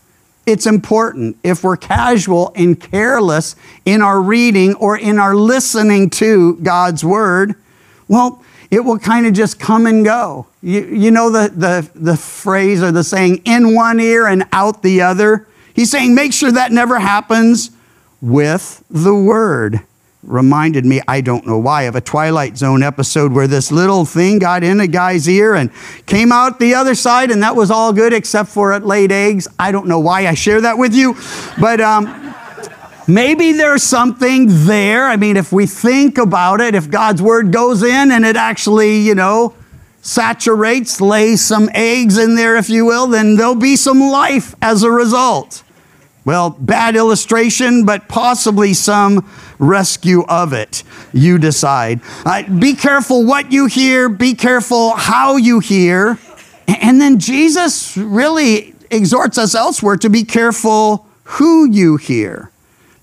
It's 0.48 0.66
important. 0.66 1.38
If 1.44 1.64
we're 1.64 1.78
casual 1.78 2.52
and 2.56 2.78
careless 2.78 3.56
in 3.86 4.02
our 4.02 4.20
reading 4.20 4.74
or 4.74 4.98
in 4.98 5.20
our 5.20 5.36
listening 5.36 6.10
to 6.10 6.56
God's 6.58 7.06
word, 7.06 7.54
well, 8.08 8.44
it 8.72 8.80
will 8.80 8.98
kind 8.98 9.28
of 9.28 9.34
just 9.34 9.60
come 9.60 9.86
and 9.86 10.04
go. 10.04 10.48
You, 10.64 10.84
you 10.86 11.12
know 11.12 11.30
the, 11.30 11.52
the, 11.56 11.90
the 11.94 12.18
phrase 12.18 12.82
or 12.82 12.92
the 12.92 13.04
saying, 13.04 13.44
in 13.46 13.76
one 13.76 14.00
ear 14.00 14.26
and 14.26 14.46
out 14.52 14.82
the 14.82 15.02
other? 15.02 15.48
He's 15.76 15.92
saying, 15.92 16.16
make 16.16 16.34
sure 16.34 16.52
that 16.52 16.72
never 16.72 16.98
happens 16.98 17.70
with 18.22 18.84
the 18.90 19.16
word. 19.16 19.82
Reminded 20.24 20.86
me, 20.86 21.02
I 21.08 21.22
don't 21.22 21.48
know 21.48 21.58
why, 21.58 21.84
of 21.84 21.96
a 21.96 22.02
Twilight 22.02 22.56
Zone 22.56 22.84
episode 22.84 23.32
where 23.32 23.48
this 23.48 23.72
little 23.72 24.06
thing 24.06 24.38
got 24.38 24.64
in 24.64 24.80
a 24.80 24.86
guy's 24.86 25.28
ear 25.28 25.56
and 25.56 25.72
came 26.06 26.32
out 26.32 26.60
the 26.60 26.76
other 26.76 26.94
side, 26.94 27.32
and 27.32 27.42
that 27.42 27.56
was 27.56 27.72
all 27.72 27.92
good 27.92 28.14
except 28.14 28.50
for 28.50 28.72
it 28.74 28.86
laid 28.86 29.12
eggs. 29.12 29.48
I 29.58 29.72
don't 29.72 29.88
know 29.88 30.00
why 30.00 30.28
I 30.28 30.36
share 30.36 30.62
that 30.62 30.78
with 30.78 30.94
you, 30.94 31.16
but 31.60 31.82
um, 31.82 32.36
maybe 33.08 33.54
there's 33.54 33.82
something 33.82 34.46
there. 34.48 35.08
I 35.08 35.16
mean, 35.18 35.38
if 35.38 35.52
we 35.52 35.66
think 35.66 36.20
about 36.20 36.62
it, 36.62 36.76
if 36.76 36.92
God's 36.92 37.22
word 37.24 37.52
goes 37.52 37.82
in 37.82 38.12
and 38.12 38.24
it 38.24 38.36
actually, 38.36 39.00
you 39.00 39.16
know, 39.16 39.56
saturates, 40.04 41.02
lays 41.02 41.44
some 41.44 41.68
eggs 41.74 42.20
in 42.20 42.36
there, 42.36 42.58
if 42.58 42.70
you 42.70 42.86
will, 42.86 43.08
then 43.08 43.38
there'll 43.38 43.56
be 43.56 43.76
some 43.76 44.00
life 44.00 44.54
as 44.62 44.84
a 44.84 44.92
result. 44.92 45.64
Well, 46.24 46.52
bad 46.52 46.96
illustration, 46.96 47.84
but 47.84 48.08
possibly 48.08 48.74
some 48.74 49.28
rescue 49.58 50.24
of 50.28 50.54
it. 50.54 50.84
You 51.14 51.40
decide. 51.40 52.02
Uh, 52.26 52.44
be 52.44 52.76
careful 52.76 53.26
what 53.26 53.52
you 53.52 53.66
hear, 53.66 54.08
be 54.08 54.36
careful 54.36 54.92
how 54.92 55.38
you 55.38 55.60
hear. 55.60 56.20
And 56.68 57.02
then 57.02 57.20
Jesus 57.20 57.98
really 57.98 58.76
exhorts 58.92 59.38
us 59.38 59.56
elsewhere 59.56 59.98
to 59.98 60.10
be 60.10 60.24
careful 60.24 61.08
who 61.24 61.70
you 61.70 61.98
hear. 61.98 62.52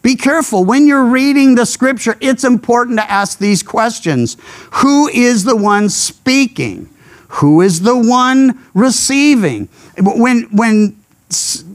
Be 0.03 0.15
careful 0.15 0.65
when 0.65 0.87
you're 0.87 1.05
reading 1.05 1.57
the 1.57 1.67
scripture, 1.67 2.17
it's 2.21 2.45
important 2.45 2.99
to 2.99 3.11
ask 3.11 3.39
these 3.39 3.63
questions 3.63 4.37
Who 4.75 5.09
is 5.09 5.45
the 5.45 5.57
one 5.57 5.89
speaking? 5.89 6.89
Who 7.29 7.61
is 7.61 7.81
the 7.83 7.99
one 7.99 8.65
receiving? 8.75 9.69
When, 9.99 10.45
when 10.45 10.97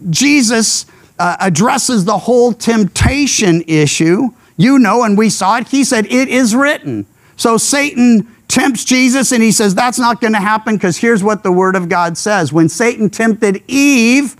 Jesus 0.09 0.85
uh, 1.19 1.37
addresses 1.39 2.05
the 2.05 2.17
whole 2.17 2.53
temptation 2.53 3.63
issue, 3.67 4.29
you 4.57 4.79
know, 4.79 5.03
and 5.03 5.17
we 5.17 5.29
saw 5.29 5.57
it, 5.57 5.67
he 5.67 5.83
said, 5.83 6.05
It 6.07 6.27
is 6.27 6.55
written. 6.55 7.05
So 7.35 7.57
Satan 7.57 8.27
tempts 8.47 8.83
Jesus 8.83 9.31
and 9.31 9.41
he 9.41 9.51
says, 9.51 9.75
That's 9.75 9.99
not 9.99 10.21
going 10.21 10.33
to 10.33 10.39
happen 10.39 10.75
because 10.75 10.97
here's 10.97 11.23
what 11.23 11.43
the 11.43 11.51
word 11.51 11.75
of 11.75 11.89
God 11.89 12.17
says. 12.17 12.53
When 12.53 12.69
Satan 12.69 13.09
tempted 13.09 13.63
Eve, 13.67 14.35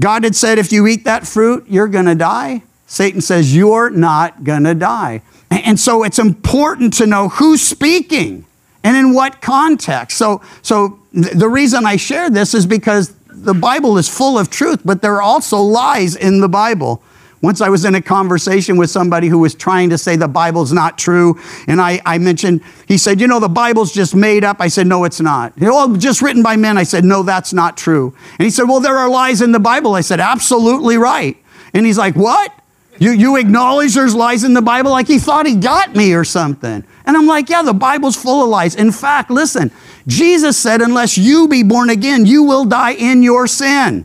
God 0.00 0.24
had 0.24 0.36
said, 0.36 0.58
If 0.58 0.72
you 0.72 0.86
eat 0.86 1.04
that 1.04 1.26
fruit, 1.26 1.66
you're 1.68 1.88
going 1.88 2.06
to 2.06 2.14
die. 2.14 2.62
Satan 2.86 3.20
says, 3.20 3.54
You're 3.54 3.90
not 3.90 4.44
going 4.44 4.64
to 4.64 4.74
die. 4.74 5.22
And 5.50 5.78
so 5.78 6.04
it's 6.04 6.18
important 6.18 6.94
to 6.94 7.06
know 7.06 7.28
who's 7.28 7.60
speaking 7.60 8.46
and 8.84 8.96
in 8.96 9.14
what 9.14 9.40
context. 9.40 10.16
So, 10.16 10.42
so 10.62 11.00
the 11.12 11.48
reason 11.48 11.86
I 11.86 11.96
share 11.96 12.30
this 12.30 12.54
is 12.54 12.66
because 12.66 13.14
the 13.42 13.54
Bible 13.54 13.98
is 13.98 14.08
full 14.08 14.38
of 14.38 14.50
truth, 14.50 14.80
but 14.84 15.02
there 15.02 15.14
are 15.14 15.22
also 15.22 15.58
lies 15.58 16.16
in 16.16 16.40
the 16.40 16.48
Bible. 16.48 17.02
Once 17.42 17.62
I 17.62 17.70
was 17.70 17.86
in 17.86 17.94
a 17.94 18.02
conversation 18.02 18.76
with 18.76 18.90
somebody 18.90 19.28
who 19.28 19.38
was 19.38 19.54
trying 19.54 19.88
to 19.90 19.98
say 19.98 20.14
the 20.14 20.28
Bible's 20.28 20.72
not 20.72 20.98
true, 20.98 21.40
and 21.66 21.80
I, 21.80 22.00
I 22.04 22.18
mentioned, 22.18 22.60
he 22.86 22.98
said, 22.98 23.18
You 23.18 23.26
know, 23.26 23.40
the 23.40 23.48
Bible's 23.48 23.92
just 23.92 24.14
made 24.14 24.44
up. 24.44 24.58
I 24.60 24.68
said, 24.68 24.86
No, 24.86 25.04
it's 25.04 25.20
not. 25.20 25.54
Oh, 25.62 25.96
just 25.96 26.20
written 26.20 26.42
by 26.42 26.56
men. 26.56 26.76
I 26.76 26.82
said, 26.82 27.02
No, 27.02 27.22
that's 27.22 27.54
not 27.54 27.78
true. 27.78 28.14
And 28.38 28.44
he 28.44 28.50
said, 28.50 28.64
Well, 28.64 28.80
there 28.80 28.98
are 28.98 29.08
lies 29.08 29.40
in 29.40 29.52
the 29.52 29.60
Bible. 29.60 29.94
I 29.94 30.02
said, 30.02 30.20
Absolutely 30.20 30.98
right. 30.98 31.38
And 31.72 31.86
he's 31.86 31.98
like, 31.98 32.14
What? 32.14 32.52
You, 33.00 33.12
you 33.12 33.36
acknowledge 33.36 33.94
there's 33.94 34.14
lies 34.14 34.44
in 34.44 34.52
the 34.52 34.60
Bible 34.60 34.90
like 34.90 35.08
he 35.08 35.18
thought 35.18 35.46
he 35.46 35.56
got 35.56 35.96
me 35.96 36.12
or 36.12 36.22
something. 36.22 36.84
And 37.06 37.16
I'm 37.16 37.26
like, 37.26 37.48
yeah, 37.48 37.62
the 37.62 37.72
Bible's 37.72 38.14
full 38.14 38.44
of 38.44 38.50
lies. 38.50 38.74
In 38.74 38.92
fact, 38.92 39.30
listen, 39.30 39.72
Jesus 40.06 40.58
said, 40.58 40.82
unless 40.82 41.16
you 41.16 41.48
be 41.48 41.62
born 41.62 41.88
again, 41.88 42.26
you 42.26 42.42
will 42.42 42.66
die 42.66 42.92
in 42.92 43.22
your 43.22 43.46
sin. 43.46 44.04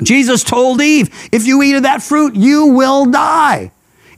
Jesus 0.00 0.44
told 0.44 0.80
Eve, 0.80 1.10
if 1.32 1.44
you 1.44 1.60
eat 1.60 1.74
of 1.74 1.82
that 1.82 2.02
fruit, 2.02 2.36
you 2.36 2.66
will 2.66 3.04
die. 3.04 3.72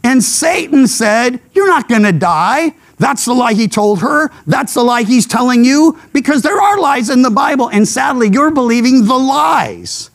And 0.05 0.23
Satan 0.23 0.87
said, 0.87 1.41
You're 1.55 1.69
not 1.69 1.89
going 1.89 2.03
to 2.03 2.13
die. 2.13 2.75
That's 2.99 3.25
the 3.25 3.33
lie 3.33 3.55
he 3.55 3.67
told 3.67 4.01
her. 4.01 4.31
That's 4.47 4.75
the 4.75 4.83
lie 4.83 5.03
he's 5.03 5.27
telling 5.27 5.65
you 5.65 5.99
because 6.13 6.43
there 6.43 6.61
are 6.61 6.79
lies 6.79 7.09
in 7.09 7.23
the 7.23 7.31
Bible. 7.31 7.69
And 7.71 7.87
sadly, 7.87 8.29
you're 8.29 8.51
believing 8.51 9.07
the 9.07 9.19
lies. 9.19 10.11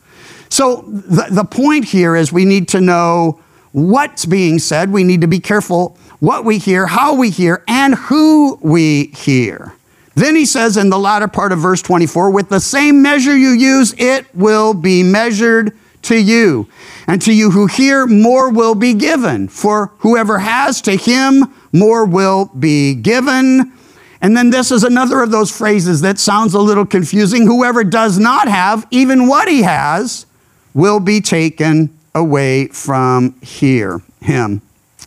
So 0.50 0.82
the, 0.86 1.26
the 1.30 1.44
point 1.44 1.86
here 1.86 2.16
is 2.16 2.32
we 2.32 2.44
need 2.44 2.68
to 2.68 2.80
know 2.80 3.40
what's 3.72 4.24
being 4.26 4.58
said. 4.58 4.92
We 4.92 5.04
need 5.04 5.20
to 5.20 5.28
be 5.28 5.40
careful 5.40 5.96
what 6.20 6.44
we 6.44 6.58
hear, 6.58 6.86
how 6.86 7.14
we 7.14 7.30
hear, 7.30 7.62
and 7.68 7.94
who 7.94 8.58
we 8.62 9.06
hear. 9.08 9.74
Then 10.14 10.34
he 10.34 10.46
says 10.46 10.76
in 10.76 10.90
the 10.90 10.98
latter 10.98 11.28
part 11.28 11.52
of 11.52 11.60
verse 11.60 11.80
24, 11.80 12.30
with 12.30 12.48
the 12.48 12.60
same 12.60 13.02
measure 13.02 13.36
you 13.36 13.50
use, 13.50 13.94
it 13.98 14.26
will 14.34 14.74
be 14.74 15.04
measured 15.04 15.76
to 16.02 16.16
you. 16.16 16.68
And 17.06 17.22
to 17.22 17.32
you 17.32 17.50
who 17.50 17.66
hear, 17.66 18.06
more 18.06 18.50
will 18.50 18.74
be 18.74 18.94
given. 18.94 19.48
For 19.48 19.92
whoever 19.98 20.38
has, 20.38 20.80
to 20.82 20.96
him 20.96 21.54
more 21.72 22.04
will 22.04 22.46
be 22.46 22.94
given. 22.94 23.72
And 24.20 24.36
then 24.36 24.50
this 24.50 24.72
is 24.72 24.82
another 24.82 25.22
of 25.22 25.30
those 25.30 25.56
phrases 25.56 26.00
that 26.00 26.18
sounds 26.18 26.54
a 26.54 26.60
little 26.60 26.86
confusing. 26.86 27.46
Whoever 27.46 27.84
does 27.84 28.18
not 28.18 28.48
have, 28.48 28.86
even 28.90 29.28
what 29.28 29.46
he 29.48 29.62
has, 29.62 30.26
will 30.74 30.98
be 30.98 31.20
taken 31.20 31.96
away 32.14 32.68
from 32.68 33.40
here, 33.40 34.00
him. 34.20 34.62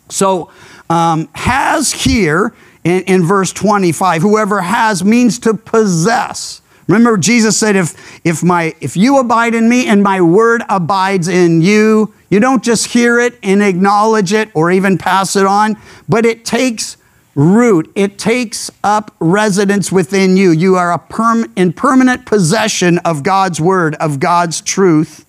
So, 0.09 0.51
um, 0.89 1.29
has 1.33 1.91
here 1.91 2.53
in, 2.83 3.01
in 3.03 3.23
verse 3.23 3.53
25, 3.53 4.21
whoever 4.21 4.61
has 4.61 5.03
means 5.03 5.39
to 5.39 5.53
possess. 5.53 6.61
Remember, 6.87 7.17
Jesus 7.17 7.57
said, 7.57 7.75
if, 7.75 7.95
if, 8.25 8.43
my, 8.43 8.75
if 8.81 8.97
you 8.97 9.19
abide 9.19 9.55
in 9.55 9.69
me 9.69 9.87
and 9.87 10.03
my 10.03 10.19
word 10.19 10.63
abides 10.67 11.27
in 11.27 11.61
you, 11.61 12.13
you 12.29 12.39
don't 12.39 12.63
just 12.63 12.87
hear 12.87 13.19
it 13.19 13.37
and 13.43 13.61
acknowledge 13.63 14.33
it 14.33 14.49
or 14.53 14.71
even 14.71 14.97
pass 14.97 15.35
it 15.35 15.45
on, 15.45 15.77
but 16.09 16.25
it 16.25 16.43
takes 16.43 16.97
root. 17.35 17.91
It 17.95 18.17
takes 18.17 18.69
up 18.83 19.15
residence 19.19 19.91
within 19.91 20.35
you. 20.35 20.51
You 20.51 20.75
are 20.75 20.91
a 20.91 20.99
perm- 20.99 21.51
in 21.55 21.73
permanent 21.73 22.25
possession 22.25 22.97
of 22.99 23.23
God's 23.23 23.61
word, 23.61 23.95
of 23.95 24.19
God's 24.19 24.59
truth. 24.59 25.25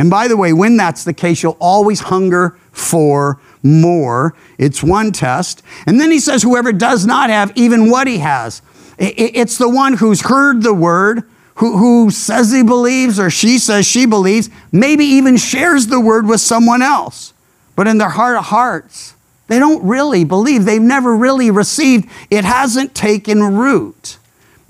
And 0.00 0.08
by 0.08 0.28
the 0.28 0.36
way, 0.38 0.54
when 0.54 0.78
that's 0.78 1.04
the 1.04 1.12
case, 1.12 1.42
you'll 1.42 1.58
always 1.60 2.00
hunger 2.00 2.56
for 2.72 3.38
more. 3.62 4.34
It's 4.56 4.82
one 4.82 5.12
test. 5.12 5.62
And 5.84 6.00
then 6.00 6.10
he 6.10 6.20
says, 6.20 6.42
whoever 6.42 6.72
does 6.72 7.04
not 7.04 7.28
have 7.28 7.52
even 7.54 7.90
what 7.90 8.06
he 8.06 8.16
has. 8.16 8.62
It's 8.96 9.58
the 9.58 9.68
one 9.68 9.92
who's 9.92 10.22
heard 10.22 10.62
the 10.62 10.72
word, 10.72 11.24
who, 11.56 11.76
who 11.76 12.10
says 12.10 12.50
he 12.50 12.62
believes 12.62 13.20
or 13.20 13.28
she 13.28 13.58
says 13.58 13.84
she 13.84 14.06
believes, 14.06 14.48
maybe 14.72 15.04
even 15.04 15.36
shares 15.36 15.88
the 15.88 16.00
word 16.00 16.26
with 16.26 16.40
someone 16.40 16.80
else. 16.80 17.34
But 17.76 17.86
in 17.86 17.98
their 17.98 18.08
heart 18.08 18.38
of 18.38 18.46
hearts, 18.46 19.14
they 19.48 19.58
don't 19.58 19.84
really 19.86 20.24
believe. 20.24 20.64
They've 20.64 20.80
never 20.80 21.14
really 21.14 21.50
received. 21.50 22.08
It 22.30 22.46
hasn't 22.46 22.94
taken 22.94 23.42
root. 23.42 24.16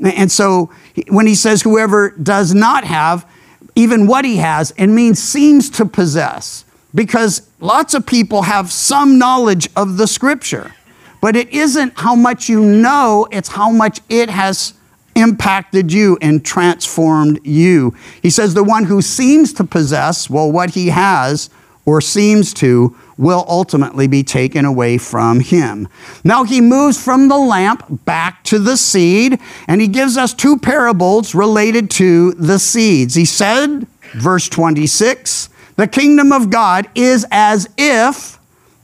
And 0.02 0.32
so 0.32 0.72
when 1.06 1.28
he 1.28 1.36
says 1.36 1.62
whoever 1.62 2.10
does 2.10 2.52
not 2.52 2.82
have, 2.82 3.29
even 3.74 4.06
what 4.06 4.24
he 4.24 4.36
has, 4.36 4.72
and 4.78 4.94
means 4.94 5.18
seems 5.22 5.70
to 5.70 5.84
possess. 5.84 6.64
Because 6.94 7.48
lots 7.60 7.94
of 7.94 8.06
people 8.06 8.42
have 8.42 8.72
some 8.72 9.18
knowledge 9.18 9.68
of 9.76 9.96
the 9.96 10.06
scripture, 10.06 10.74
but 11.20 11.36
it 11.36 11.48
isn't 11.50 11.92
how 11.96 12.14
much 12.14 12.48
you 12.48 12.60
know, 12.60 13.28
it's 13.30 13.48
how 13.48 13.70
much 13.70 14.00
it 14.08 14.30
has 14.30 14.74
impacted 15.14 15.92
you 15.92 16.18
and 16.20 16.44
transformed 16.44 17.40
you. 17.44 17.94
He 18.22 18.30
says, 18.30 18.54
the 18.54 18.64
one 18.64 18.84
who 18.84 19.02
seems 19.02 19.52
to 19.54 19.64
possess, 19.64 20.30
well, 20.30 20.50
what 20.50 20.70
he 20.70 20.88
has 20.88 21.50
or 21.84 22.00
seems 22.00 22.54
to, 22.54 22.96
will 23.20 23.44
ultimately 23.46 24.06
be 24.06 24.24
taken 24.24 24.64
away 24.64 24.96
from 24.96 25.40
him. 25.40 25.86
Now 26.24 26.42
he 26.42 26.62
moves 26.62 27.02
from 27.02 27.28
the 27.28 27.36
lamp 27.36 28.04
back 28.06 28.42
to 28.44 28.58
the 28.58 28.78
seed, 28.78 29.38
and 29.68 29.80
he 29.80 29.88
gives 29.88 30.16
us 30.16 30.32
two 30.32 30.58
parables 30.58 31.34
related 31.34 31.90
to 31.92 32.32
the 32.32 32.58
seeds. 32.58 33.14
He 33.14 33.26
said, 33.26 33.86
verse 34.14 34.48
26, 34.48 35.50
the 35.76 35.86
kingdom 35.86 36.32
of 36.32 36.48
God 36.48 36.88
is 36.94 37.26
as 37.30 37.68
if 37.76 38.38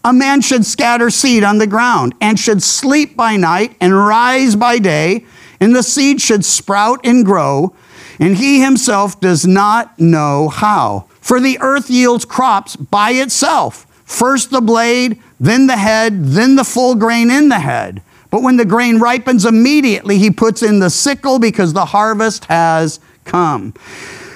a 0.05 0.12
man 0.12 0.43
should 0.43 0.66
scatter 0.66 1.09
seed 1.09 1.43
on 1.43 1.57
the 1.57 1.66
ground 1.66 2.14
and 2.21 2.38
should 2.38 2.62
sleep 2.62 3.16
by 3.16 3.37
night 3.37 3.75
and 3.81 3.97
rise 3.97 4.55
by 4.55 4.78
day, 4.78 5.25
and 5.61 5.75
the 5.75 5.83
seed 5.83 6.21
should 6.21 6.45
sprout 6.45 7.00
and 7.05 7.25
grow, 7.25 7.75
and 8.21 8.37
he 8.37 8.61
himself 8.61 9.19
does 9.19 9.47
not 9.47 9.99
know 9.99 10.50
how. 10.50 11.07
For 11.23 11.40
the 11.40 11.59
earth 11.61 11.88
yields 11.88 12.26
crops 12.26 12.76
by 12.76 13.12
itself 13.12 13.87
first 14.06 14.50
the 14.50 14.62
blade, 14.62 15.20
then 15.38 15.66
the 15.66 15.76
head, 15.76 16.25
then 16.25 16.56
the 16.56 16.64
full 16.64 16.94
grain 16.94 17.30
in 17.30 17.50
the 17.50 17.58
head. 17.58 18.00
But 18.30 18.42
when 18.42 18.56
the 18.56 18.64
grain 18.64 18.98
ripens, 18.98 19.44
immediately 19.44 20.18
he 20.18 20.30
puts 20.30 20.62
in 20.62 20.78
the 20.78 20.90
sickle 20.90 21.38
because 21.38 21.72
the 21.72 21.84
harvest 21.84 22.46
has 22.46 22.98
come. 23.25 23.72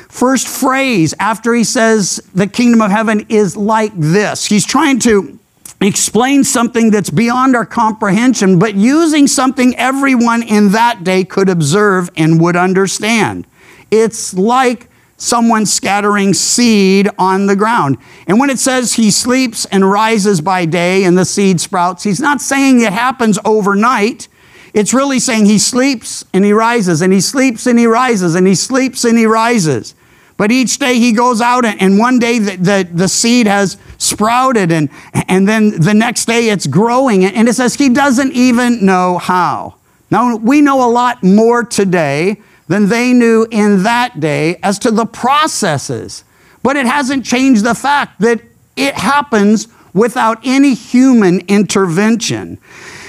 first 0.08 0.48
phrase 0.48 1.14
after 1.20 1.54
he 1.54 1.62
says 1.62 2.20
the 2.34 2.46
kingdom 2.46 2.82
of 2.82 2.90
heaven 2.90 3.24
is 3.28 3.56
like 3.56 3.92
this. 3.94 4.44
He's 4.44 4.66
trying 4.66 4.98
to 5.00 5.38
explain 5.80 6.44
something 6.44 6.90
that's 6.90 7.10
beyond 7.10 7.56
our 7.56 7.64
comprehension, 7.64 8.58
but 8.58 8.74
using 8.74 9.26
something 9.26 9.74
everyone 9.76 10.42
in 10.42 10.72
that 10.72 11.04
day 11.04 11.24
could 11.24 11.48
observe 11.48 12.10
and 12.16 12.40
would 12.40 12.56
understand. 12.56 13.46
It's 13.90 14.34
like 14.34 14.89
someone 15.20 15.66
scattering 15.66 16.32
seed 16.32 17.08
on 17.18 17.46
the 17.46 17.54
ground. 17.54 17.98
And 18.26 18.40
when 18.40 18.48
it 18.48 18.58
says 18.58 18.94
he 18.94 19.10
sleeps 19.10 19.66
and 19.66 19.88
rises 19.88 20.40
by 20.40 20.64
day 20.64 21.04
and 21.04 21.16
the 21.16 21.24
seed 21.24 21.60
sprouts, 21.60 22.02
he's 22.02 22.20
not 22.20 22.40
saying 22.40 22.80
it 22.80 22.92
happens 22.92 23.38
overnight. 23.44 24.28
It's 24.72 24.94
really 24.94 25.18
saying 25.18 25.46
he 25.46 25.58
sleeps 25.58 26.24
and 26.32 26.44
he 26.44 26.52
rises, 26.52 27.02
and 27.02 27.12
he 27.12 27.20
sleeps 27.20 27.66
and 27.66 27.78
he 27.78 27.86
rises, 27.86 28.34
and 28.34 28.46
he 28.46 28.54
sleeps 28.54 29.04
and 29.04 29.18
he 29.18 29.26
rises. 29.26 29.94
But 30.36 30.50
each 30.50 30.78
day 30.78 30.98
he 30.98 31.12
goes 31.12 31.42
out, 31.42 31.66
and, 31.66 31.98
one 31.98 32.18
day 32.18 32.38
the, 32.38 32.56
the, 32.56 32.88
the 32.90 33.08
seed 33.08 33.46
has 33.46 33.76
sprouted, 33.98 34.72
and, 34.72 34.88
and 35.28 35.46
then 35.46 35.78
the 35.80 35.92
next 35.92 36.24
day 36.24 36.48
it's 36.48 36.66
growing. 36.66 37.26
And 37.26 37.46
it 37.46 37.52
says 37.52 37.74
he 37.74 37.90
doesn't 37.90 38.32
even 38.32 38.86
know 38.86 39.18
how. 39.18 39.74
Now, 40.10 40.36
we 40.36 40.62
know 40.62 40.88
a 40.88 40.90
lot 40.90 41.22
more 41.22 41.62
today 41.62 42.40
than 42.70 42.88
they 42.88 43.12
knew 43.12 43.44
in 43.50 43.82
that 43.82 44.20
day 44.20 44.56
as 44.62 44.78
to 44.78 44.92
the 44.92 45.04
processes. 45.04 46.22
But 46.62 46.76
it 46.76 46.86
hasn't 46.86 47.26
changed 47.26 47.64
the 47.64 47.74
fact 47.74 48.20
that 48.20 48.40
it 48.76 48.94
happens 48.94 49.66
without 49.92 50.38
any 50.44 50.74
human 50.74 51.40
intervention. 51.48 52.58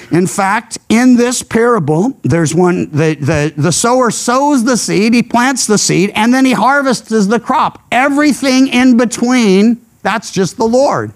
In 0.09 0.25
fact, 0.25 0.79
in 0.89 1.15
this 1.15 1.43
parable, 1.43 2.17
there's 2.23 2.55
one, 2.55 2.89
the, 2.89 3.13
the, 3.13 3.53
the 3.55 3.71
sower 3.71 4.09
sows 4.09 4.63
the 4.63 4.75
seed, 4.75 5.13
he 5.13 5.21
plants 5.21 5.67
the 5.67 5.77
seed, 5.77 6.11
and 6.15 6.33
then 6.33 6.43
he 6.43 6.53
harvests 6.53 7.27
the 7.27 7.39
crop. 7.39 7.83
Everything 7.91 8.67
in 8.67 8.97
between, 8.97 9.79
that's 10.01 10.31
just 10.31 10.57
the 10.57 10.65
Lord. 10.65 11.13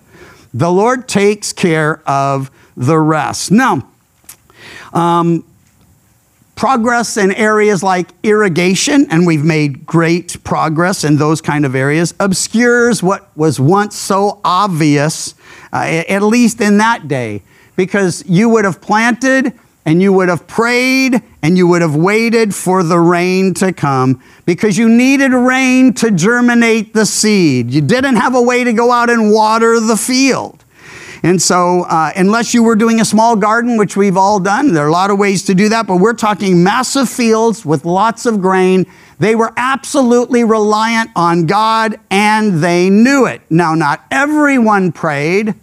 The 0.54 0.72
Lord 0.72 1.08
takes 1.08 1.52
care 1.52 2.08
of 2.08 2.52
the 2.78 3.00
rest. 3.00 3.52
Now, 3.52 3.90
um, 4.94 5.44
progress 6.56 7.18
in 7.18 7.32
areas 7.34 7.84
like 7.84 8.10
irrigation, 8.24 9.06
and 9.10 9.28
we've 9.28 9.44
made 9.44 9.86
great 9.86 10.44
progress 10.44 11.04
in 11.04 11.18
those 11.18 11.42
kind 11.42 11.66
of 11.66 11.76
areas, 11.76 12.14
obscures 12.20 13.04
what 13.04 13.30
was 13.38 13.60
once 13.60 13.96
so 13.96 14.40
obvious, 14.44 15.36
uh, 15.74 16.04
at 16.08 16.24
least 16.24 16.62
in 16.62 16.78
that 16.78 17.08
day, 17.08 17.44
because 17.76 18.24
you 18.28 18.50
would 18.50 18.66
have 18.66 18.82
planted 18.82 19.54
and 19.86 20.02
you 20.02 20.12
would 20.12 20.30
have 20.30 20.48
prayed 20.48 21.22
and 21.44 21.58
you 21.58 21.68
would 21.68 21.82
have 21.82 21.96
waited 21.96 22.56
for 22.56 22.82
the 22.82 23.00
rain 23.00 23.54
to 23.54 23.72
come 23.72 24.22
because 24.46 24.78
you 24.78 24.90
needed 24.90 25.32
rain 25.32 25.94
to 25.94 26.10
germinate 26.10 26.94
the 26.94 27.06
seed. 27.06 27.72
You 27.72 27.82
didn't 27.82 28.16
have 28.16 28.34
a 28.34 28.42
way 28.42 28.64
to 28.64 28.74
go 28.74 28.92
out 28.92 29.12
and 29.12 29.32
water 29.32 29.80
the 29.80 29.96
field. 29.96 30.65
And 31.24 31.42
so, 31.42 31.84
uh, 31.84 32.12
unless 32.16 32.54
you 32.54 32.64
were 32.64 32.76
doing 32.76 33.00
a 33.02 33.06
small 33.06 33.36
garden, 33.36 33.78
which 33.78 33.96
we've 33.98 34.18
all 34.18 34.40
done, 34.40 34.74
there 34.74 34.86
are 34.86 34.90
a 34.90 34.92
lot 34.92 35.12
of 35.12 35.18
ways 35.18 35.44
to 35.46 35.56
do 35.56 35.70
that, 35.70 35.88
but 35.88 35.98
we're 35.98 36.14
talking 36.14 36.64
massive 36.64 37.10
fields 37.10 37.66
with 37.66 37.86
lots 37.86 38.26
of 38.26 38.42
grain. 38.42 38.86
They 39.20 39.36
were 39.36 39.54
absolutely 39.56 40.44
reliant 40.44 41.12
on 41.16 41.46
God 41.46 42.00
and 42.10 42.64
they 42.64 42.90
knew 42.90 43.26
it. 43.26 43.42
Now, 43.50 43.76
not 43.76 44.06
everyone 44.12 44.92
prayed, 44.92 45.56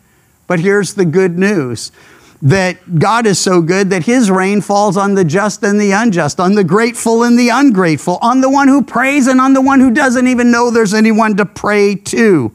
but 0.47 0.61
here's 0.61 0.95
the 0.95 1.05
good 1.05 1.39
news 1.39 1.93
that 2.43 2.99
God 2.99 3.25
is 3.25 3.39
so 3.39 3.63
good 3.63 3.91
that 3.91 4.05
his 4.05 4.29
rain 4.29 4.61
falls 4.61 4.97
on 4.97 5.15
the 5.15 5.25
just 5.25 5.63
and 5.63 5.81
the 5.81 5.93
unjust, 5.93 6.41
on 6.41 6.57
the 6.57 6.65
grateful 6.65 7.23
and 7.23 7.39
the 7.39 7.51
ungrateful, 7.51 8.19
on 8.21 8.41
the 8.41 8.51
one 8.51 8.67
who 8.67 8.83
prays 8.83 9.29
and 9.29 9.41
on 9.41 9.53
the 9.53 9.61
one 9.61 9.79
who 9.79 9.93
doesn't 9.93 10.27
even 10.27 10.51
know 10.51 10.71
there's 10.71 10.93
anyone 10.93 11.37
to 11.37 11.47
pray 11.47 11.95
to. 11.95 12.51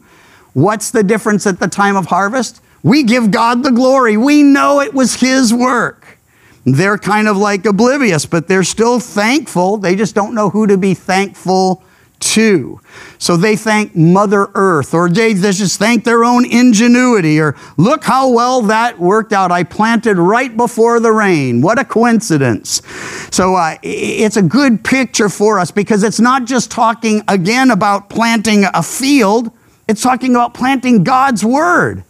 What's 0.52 0.90
the 0.90 1.02
difference 1.02 1.46
at 1.46 1.58
the 1.58 1.68
time 1.68 1.96
of 1.96 2.06
harvest? 2.06 2.60
We 2.82 3.02
give 3.02 3.30
God 3.30 3.62
the 3.62 3.72
glory. 3.72 4.16
We 4.16 4.42
know 4.42 4.80
it 4.80 4.94
was 4.94 5.16
his 5.16 5.52
work. 5.52 6.18
They're 6.64 6.98
kind 6.98 7.28
of 7.28 7.36
like 7.36 7.64
oblivious, 7.64 8.26
but 8.26 8.48
they're 8.48 8.64
still 8.64 9.00
thankful. 9.00 9.78
They 9.78 9.96
just 9.96 10.14
don't 10.14 10.34
know 10.34 10.50
who 10.50 10.66
to 10.66 10.76
be 10.76 10.94
thankful 10.94 11.82
to. 12.20 12.80
So 13.18 13.36
they 13.36 13.56
thank 13.56 13.94
Mother 13.96 14.48
Earth, 14.54 14.92
or 14.92 15.08
they 15.08 15.34
just 15.34 15.78
thank 15.78 16.04
their 16.04 16.24
own 16.24 16.44
ingenuity, 16.44 17.40
or 17.40 17.56
look 17.76 18.04
how 18.04 18.30
well 18.30 18.62
that 18.62 18.98
worked 18.98 19.32
out. 19.32 19.52
I 19.52 19.62
planted 19.62 20.18
right 20.18 20.54
before 20.56 21.00
the 21.00 21.12
rain. 21.12 21.62
What 21.62 21.78
a 21.78 21.84
coincidence. 21.84 22.82
So 23.30 23.54
uh, 23.54 23.76
it's 23.82 24.36
a 24.36 24.42
good 24.42 24.84
picture 24.84 25.28
for 25.28 25.58
us 25.58 25.70
because 25.70 26.02
it's 26.02 26.20
not 26.20 26.44
just 26.44 26.70
talking 26.70 27.22
again 27.28 27.70
about 27.70 28.10
planting 28.10 28.64
a 28.74 28.82
field, 28.82 29.52
it's 29.86 30.02
talking 30.02 30.34
about 30.34 30.54
planting 30.54 31.04
God's 31.04 31.44
Word. 31.44 32.04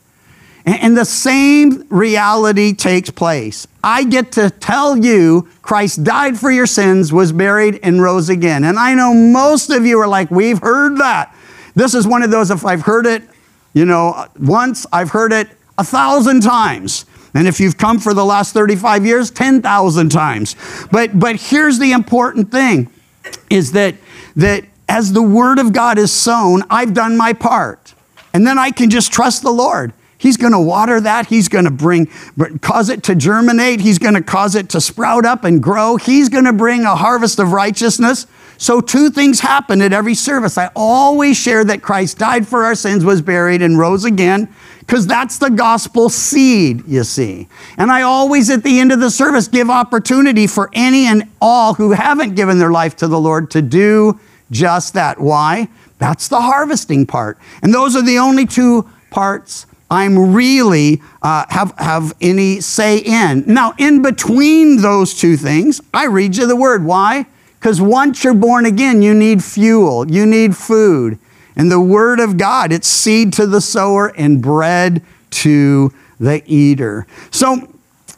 And 0.74 0.96
the 0.96 1.04
same 1.06 1.86
reality 1.88 2.74
takes 2.74 3.08
place. 3.08 3.66
I 3.82 4.04
get 4.04 4.32
to 4.32 4.50
tell 4.50 4.98
you 4.98 5.48
Christ 5.62 6.04
died 6.04 6.38
for 6.38 6.50
your 6.50 6.66
sins, 6.66 7.10
was 7.10 7.32
buried, 7.32 7.80
and 7.82 8.02
rose 8.02 8.28
again. 8.28 8.64
And 8.64 8.78
I 8.78 8.94
know 8.94 9.14
most 9.14 9.70
of 9.70 9.86
you 9.86 9.98
are 9.98 10.08
like, 10.08 10.30
we've 10.30 10.58
heard 10.58 10.98
that. 10.98 11.34
This 11.74 11.94
is 11.94 12.06
one 12.06 12.22
of 12.22 12.30
those, 12.30 12.50
if 12.50 12.66
I've 12.66 12.82
heard 12.82 13.06
it, 13.06 13.22
you 13.72 13.86
know, 13.86 14.26
once, 14.38 14.84
I've 14.92 15.08
heard 15.10 15.32
it 15.32 15.48
a 15.78 15.84
thousand 15.84 16.42
times. 16.42 17.06
And 17.32 17.48
if 17.48 17.60
you've 17.60 17.78
come 17.78 17.98
for 17.98 18.12
the 18.12 18.24
last 18.24 18.52
35 18.52 19.06
years, 19.06 19.30
10,000 19.30 20.08
times. 20.10 20.54
But, 20.92 21.18
but 21.18 21.36
here's 21.36 21.78
the 21.78 21.92
important 21.92 22.50
thing 22.50 22.90
is 23.48 23.72
that, 23.72 23.94
that 24.36 24.64
as 24.86 25.14
the 25.14 25.22
word 25.22 25.58
of 25.58 25.72
God 25.72 25.96
is 25.96 26.12
sown, 26.12 26.62
I've 26.68 26.92
done 26.92 27.16
my 27.16 27.32
part. 27.32 27.94
And 28.34 28.46
then 28.46 28.58
I 28.58 28.70
can 28.70 28.90
just 28.90 29.12
trust 29.12 29.42
the 29.42 29.50
Lord. 29.50 29.94
He's 30.18 30.36
going 30.36 30.52
to 30.52 30.58
water 30.58 31.00
that. 31.00 31.26
He's 31.26 31.48
going 31.48 31.64
to 31.64 31.70
bring, 31.70 32.06
cause 32.60 32.88
it 32.88 33.04
to 33.04 33.14
germinate. 33.14 33.80
He's 33.80 33.98
going 33.98 34.14
to 34.14 34.22
cause 34.22 34.56
it 34.56 34.68
to 34.70 34.80
sprout 34.80 35.24
up 35.24 35.44
and 35.44 35.62
grow. 35.62 35.96
He's 35.96 36.28
going 36.28 36.44
to 36.44 36.52
bring 36.52 36.82
a 36.82 36.96
harvest 36.96 37.38
of 37.38 37.52
righteousness. 37.52 38.26
So, 38.60 38.80
two 38.80 39.10
things 39.10 39.38
happen 39.38 39.80
at 39.80 39.92
every 39.92 40.16
service. 40.16 40.58
I 40.58 40.70
always 40.74 41.36
share 41.36 41.64
that 41.66 41.80
Christ 41.80 42.18
died 42.18 42.48
for 42.48 42.64
our 42.64 42.74
sins, 42.74 43.04
was 43.04 43.22
buried, 43.22 43.62
and 43.62 43.78
rose 43.78 44.04
again, 44.04 44.52
because 44.80 45.06
that's 45.06 45.38
the 45.38 45.50
gospel 45.50 46.08
seed, 46.08 46.82
you 46.88 47.04
see. 47.04 47.46
And 47.76 47.92
I 47.92 48.02
always, 48.02 48.50
at 48.50 48.64
the 48.64 48.80
end 48.80 48.90
of 48.90 48.98
the 48.98 49.12
service, 49.12 49.46
give 49.46 49.70
opportunity 49.70 50.48
for 50.48 50.70
any 50.72 51.06
and 51.06 51.30
all 51.40 51.74
who 51.74 51.92
haven't 51.92 52.34
given 52.34 52.58
their 52.58 52.72
life 52.72 52.96
to 52.96 53.06
the 53.06 53.20
Lord 53.20 53.52
to 53.52 53.62
do 53.62 54.18
just 54.50 54.92
that. 54.94 55.20
Why? 55.20 55.68
That's 55.98 56.26
the 56.26 56.40
harvesting 56.40 57.06
part. 57.06 57.38
And 57.62 57.72
those 57.72 57.94
are 57.94 58.02
the 58.02 58.18
only 58.18 58.44
two 58.44 58.90
parts 59.10 59.66
I'm 59.90 60.34
really 60.34 61.00
uh, 61.22 61.46
have, 61.48 61.74
have 61.78 62.14
any 62.20 62.60
say 62.60 62.98
in. 62.98 63.44
Now, 63.46 63.74
in 63.78 64.02
between 64.02 64.82
those 64.82 65.14
two 65.14 65.36
things, 65.36 65.80
I 65.94 66.06
read 66.06 66.36
you 66.36 66.46
the 66.46 66.56
word. 66.56 66.84
Why? 66.84 67.26
Because 67.58 67.80
once 67.80 68.22
you're 68.22 68.34
born 68.34 68.66
again, 68.66 69.02
you 69.02 69.14
need 69.14 69.42
fuel, 69.42 70.10
you 70.10 70.26
need 70.26 70.56
food. 70.56 71.18
And 71.56 71.72
the 71.72 71.80
word 71.80 72.20
of 72.20 72.36
God, 72.36 72.72
it's 72.72 72.86
seed 72.86 73.32
to 73.34 73.46
the 73.46 73.60
sower 73.60 74.08
and 74.16 74.40
bread 74.40 75.02
to 75.30 75.92
the 76.20 76.42
eater. 76.46 77.06
So 77.30 77.74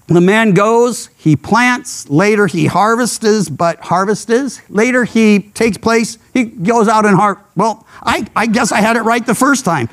the 0.09 0.21
man 0.21 0.53
goes, 0.53 1.09
he 1.17 1.37
plants, 1.37 2.11
later 2.11 2.49
he 2.49 2.67
harvests, 2.67 3.49
but 3.49 3.79
harvests, 3.79 4.61
later 4.69 5.05
he 5.05 5.39
takes 5.39 5.79
place, 5.79 6.19
he 6.35 6.45
goes 6.45 6.89
out 6.89 7.07
and 7.07 7.17
har. 7.17 7.43
Well, 7.57 7.87
I, 8.03 8.27
I 8.35 8.47
guess 8.47 8.73
I 8.73 8.81
had 8.81 8.97
it 8.97 9.03
right 9.03 9.25
the 9.25 9.35
first 9.35 9.65
time. 9.65 9.89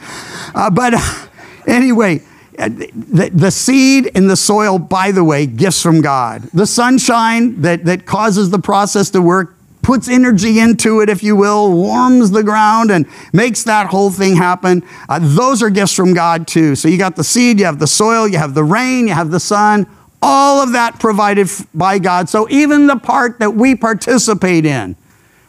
Uh, 0.56 0.70
but 0.70 0.96
Anyway, 1.68 2.22
the, 2.58 3.30
the 3.34 3.52
seed 3.52 4.08
in 4.08 4.28
the 4.28 4.36
soil, 4.36 4.80
by 4.80 5.12
the 5.12 5.24
way, 5.24 5.46
gifts 5.46 5.82
from 5.82 6.02
God. 6.02 6.44
The 6.54 6.66
sunshine 6.66 7.62
that, 7.62 7.86
that 7.86 8.06
causes 8.06 8.50
the 8.50 8.60
process 8.60 9.12
to 9.12 9.22
work 9.22 9.54
puts 9.84 10.10
energy 10.10 10.60
into 10.60 11.00
it, 11.00 11.08
if 11.08 11.24
you 11.24 11.36
will, 11.36 11.72
warms 11.72 12.32
the 12.32 12.44
ground 12.44 12.92
and 12.92 13.06
makes 13.32 13.64
that 13.64 13.88
whole 13.88 14.10
thing 14.10 14.36
happen. 14.36 14.84
Uh, 15.08 15.20
those 15.22 15.64
are 15.64 15.70
gifts 15.70 15.94
from 15.94 16.14
God 16.14 16.46
too. 16.48 16.76
So 16.76 16.90
you 16.90 16.98
got 16.98 17.16
the 17.16 17.24
seed, 17.24 17.60
you 17.60 17.66
have 17.66 17.80
the 17.80 17.88
soil, 17.88 18.28
you 18.28 18.38
have 18.38 18.54
the 18.54 18.66
rain, 18.66 19.08
you 19.08 19.14
have 19.14 19.32
the 19.32 19.40
sun, 19.40 19.88
all 20.22 20.62
of 20.62 20.74
that 20.74 21.00
provided 21.00 21.48
by 21.74 22.00
God. 22.00 22.28
So 22.28 22.50
even 22.50 22.88
the 22.88 22.98
part 22.98 23.40
that 23.40 23.52
we 23.52 23.76
participate 23.76 24.66
in, 24.66 24.98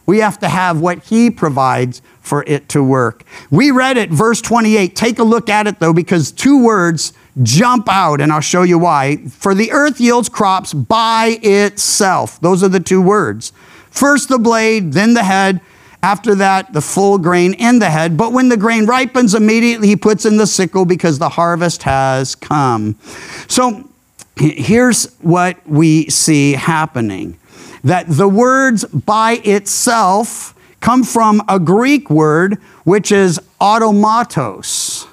we 0.09 0.19
have 0.19 0.39
to 0.39 0.49
have 0.49 0.81
what 0.81 1.03
He 1.03 1.29
provides 1.29 2.01
for 2.19 2.43
it 2.47 2.67
to 2.69 2.83
work. 2.83 3.23
We 3.51 3.69
read 3.69 3.95
it, 3.95 4.09
verse 4.09 4.41
28. 4.41 4.95
Take 4.95 5.19
a 5.19 5.23
look 5.23 5.49
at 5.49 5.67
it 5.67 5.77
though, 5.77 5.93
because 5.93 6.31
two 6.31 6.63
words 6.63 7.13
jump 7.43 7.87
out, 7.87 8.19
and 8.19 8.33
I'll 8.33 8.41
show 8.41 8.63
you 8.63 8.79
why. 8.79 9.17
For 9.27 9.53
the 9.53 9.71
earth 9.71 10.01
yields 10.01 10.27
crops 10.27 10.73
by 10.73 11.37
itself. 11.43 12.41
Those 12.41 12.63
are 12.63 12.69
the 12.69 12.79
two 12.79 13.03
words. 13.03 13.53
First 13.91 14.29
the 14.29 14.39
blade, 14.39 14.93
then 14.93 15.13
the 15.13 15.23
head. 15.23 15.61
After 16.01 16.33
that, 16.35 16.73
the 16.73 16.81
full 16.81 17.19
grain 17.19 17.53
in 17.53 17.77
the 17.77 17.91
head. 17.91 18.17
But 18.17 18.33
when 18.33 18.49
the 18.49 18.57
grain 18.57 18.87
ripens, 18.87 19.35
immediately 19.35 19.89
he 19.89 19.95
puts 19.95 20.25
in 20.25 20.37
the 20.37 20.47
sickle 20.47 20.85
because 20.85 21.19
the 21.19 21.29
harvest 21.29 21.83
has 21.83 22.33
come. 22.33 22.95
So 23.47 23.87
here's 24.37 25.13
what 25.17 25.57
we 25.67 26.09
see 26.09 26.53
happening 26.53 27.38
that 27.83 28.05
the 28.07 28.27
words 28.27 28.85
by 28.85 29.41
itself 29.43 30.53
come 30.79 31.03
from 31.03 31.41
a 31.47 31.59
Greek 31.59 32.09
word 32.09 32.55
which 32.83 33.11
is 33.11 33.39
automatos. 33.61 35.05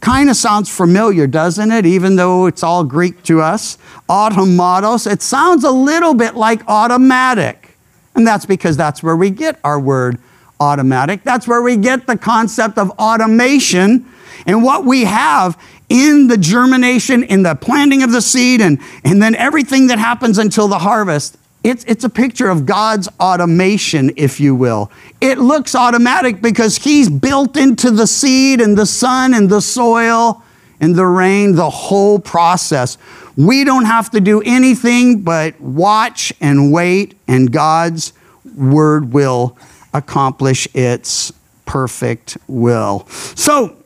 Kind 0.00 0.28
of 0.28 0.36
sounds 0.36 0.68
familiar, 0.68 1.26
doesn't 1.26 1.72
it? 1.72 1.86
Even 1.86 2.16
though 2.16 2.46
it's 2.46 2.62
all 2.62 2.84
Greek 2.84 3.22
to 3.24 3.40
us. 3.40 3.78
Automatos. 4.08 5.10
It 5.10 5.22
sounds 5.22 5.64
a 5.64 5.70
little 5.70 6.14
bit 6.14 6.36
like 6.36 6.62
automatic. 6.68 7.76
And 8.14 8.26
that's 8.26 8.44
because 8.44 8.76
that's 8.76 9.02
where 9.02 9.16
we 9.16 9.30
get 9.30 9.58
our 9.64 9.80
word 9.80 10.18
automatic. 10.60 11.22
That's 11.24 11.48
where 11.48 11.62
we 11.62 11.76
get 11.76 12.06
the 12.06 12.18
concept 12.18 12.76
of 12.76 12.90
automation. 12.90 14.06
And 14.46 14.62
what 14.62 14.84
we 14.84 15.04
have 15.04 15.60
in 15.88 16.28
the 16.28 16.36
germination, 16.36 17.24
in 17.24 17.42
the 17.42 17.54
planting 17.54 18.02
of 18.02 18.12
the 18.12 18.20
seed, 18.20 18.60
and, 18.60 18.78
and 19.04 19.22
then 19.22 19.34
everything 19.34 19.88
that 19.88 19.98
happens 19.98 20.38
until 20.38 20.68
the 20.68 20.78
harvest, 20.78 21.36
it's, 21.62 21.84
it's 21.84 22.04
a 22.04 22.08
picture 22.08 22.48
of 22.48 22.64
God's 22.64 23.08
automation, 23.18 24.12
if 24.16 24.40
you 24.40 24.54
will. 24.54 24.90
It 25.20 25.38
looks 25.38 25.74
automatic 25.74 26.40
because 26.40 26.78
He's 26.78 27.10
built 27.10 27.56
into 27.56 27.90
the 27.90 28.06
seed 28.06 28.60
and 28.60 28.76
the 28.78 28.86
sun 28.86 29.34
and 29.34 29.50
the 29.50 29.60
soil 29.60 30.42
and 30.80 30.94
the 30.94 31.06
rain, 31.06 31.54
the 31.54 31.68
whole 31.68 32.18
process. 32.18 32.96
We 33.36 33.64
don't 33.64 33.84
have 33.84 34.10
to 34.10 34.20
do 34.20 34.40
anything 34.42 35.20
but 35.20 35.60
watch 35.60 36.32
and 36.40 36.72
wait, 36.72 37.14
and 37.28 37.52
God's 37.52 38.14
word 38.56 39.12
will 39.12 39.56
accomplish 39.92 40.66
its 40.74 41.32
perfect 41.66 42.38
will. 42.48 43.06
So, 43.08 43.76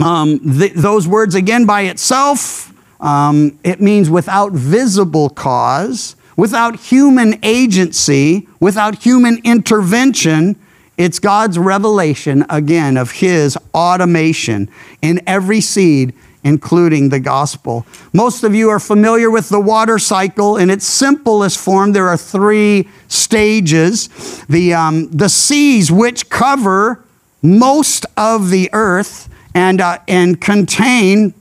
um, 0.00 0.38
th- 0.58 0.72
those 0.72 1.06
words 1.06 1.34
again 1.34 1.66
by 1.66 1.82
itself, 1.82 2.72
um, 3.00 3.58
it 3.64 3.80
means 3.80 4.08
without 4.08 4.52
visible 4.52 5.28
cause, 5.28 6.16
without 6.38 6.76
human 6.76 7.38
agency, 7.42 8.48
without 8.60 9.02
human 9.02 9.38
intervention. 9.42 10.54
It's 10.96 11.18
God's 11.18 11.58
revelation 11.58 12.46
again 12.48 12.96
of 12.96 13.10
His 13.10 13.58
automation 13.74 14.70
in 15.02 15.20
every 15.26 15.60
seed, 15.60 16.14
including 16.44 17.08
the 17.08 17.18
gospel. 17.18 17.84
Most 18.12 18.44
of 18.44 18.54
you 18.54 18.70
are 18.70 18.78
familiar 18.78 19.32
with 19.32 19.48
the 19.48 19.58
water 19.58 19.98
cycle. 19.98 20.56
In 20.56 20.70
its 20.70 20.86
simplest 20.86 21.58
form, 21.58 21.90
there 21.92 22.06
are 22.06 22.16
three 22.16 22.88
stages 23.08 24.08
the, 24.48 24.74
um, 24.74 25.10
the 25.10 25.28
seas, 25.28 25.90
which 25.90 26.30
cover 26.30 27.02
most 27.42 28.06
of 28.16 28.50
the 28.50 28.70
earth 28.72 29.28
and, 29.54 29.80
uh, 29.80 29.98
and 30.06 30.40
contain 30.40 31.34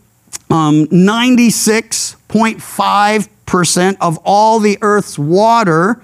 um, 0.49 0.87
96.5% 0.87 3.29
of 4.01 4.19
all 4.23 4.59
the 4.59 4.77
earth's 4.81 5.17
water. 5.17 6.01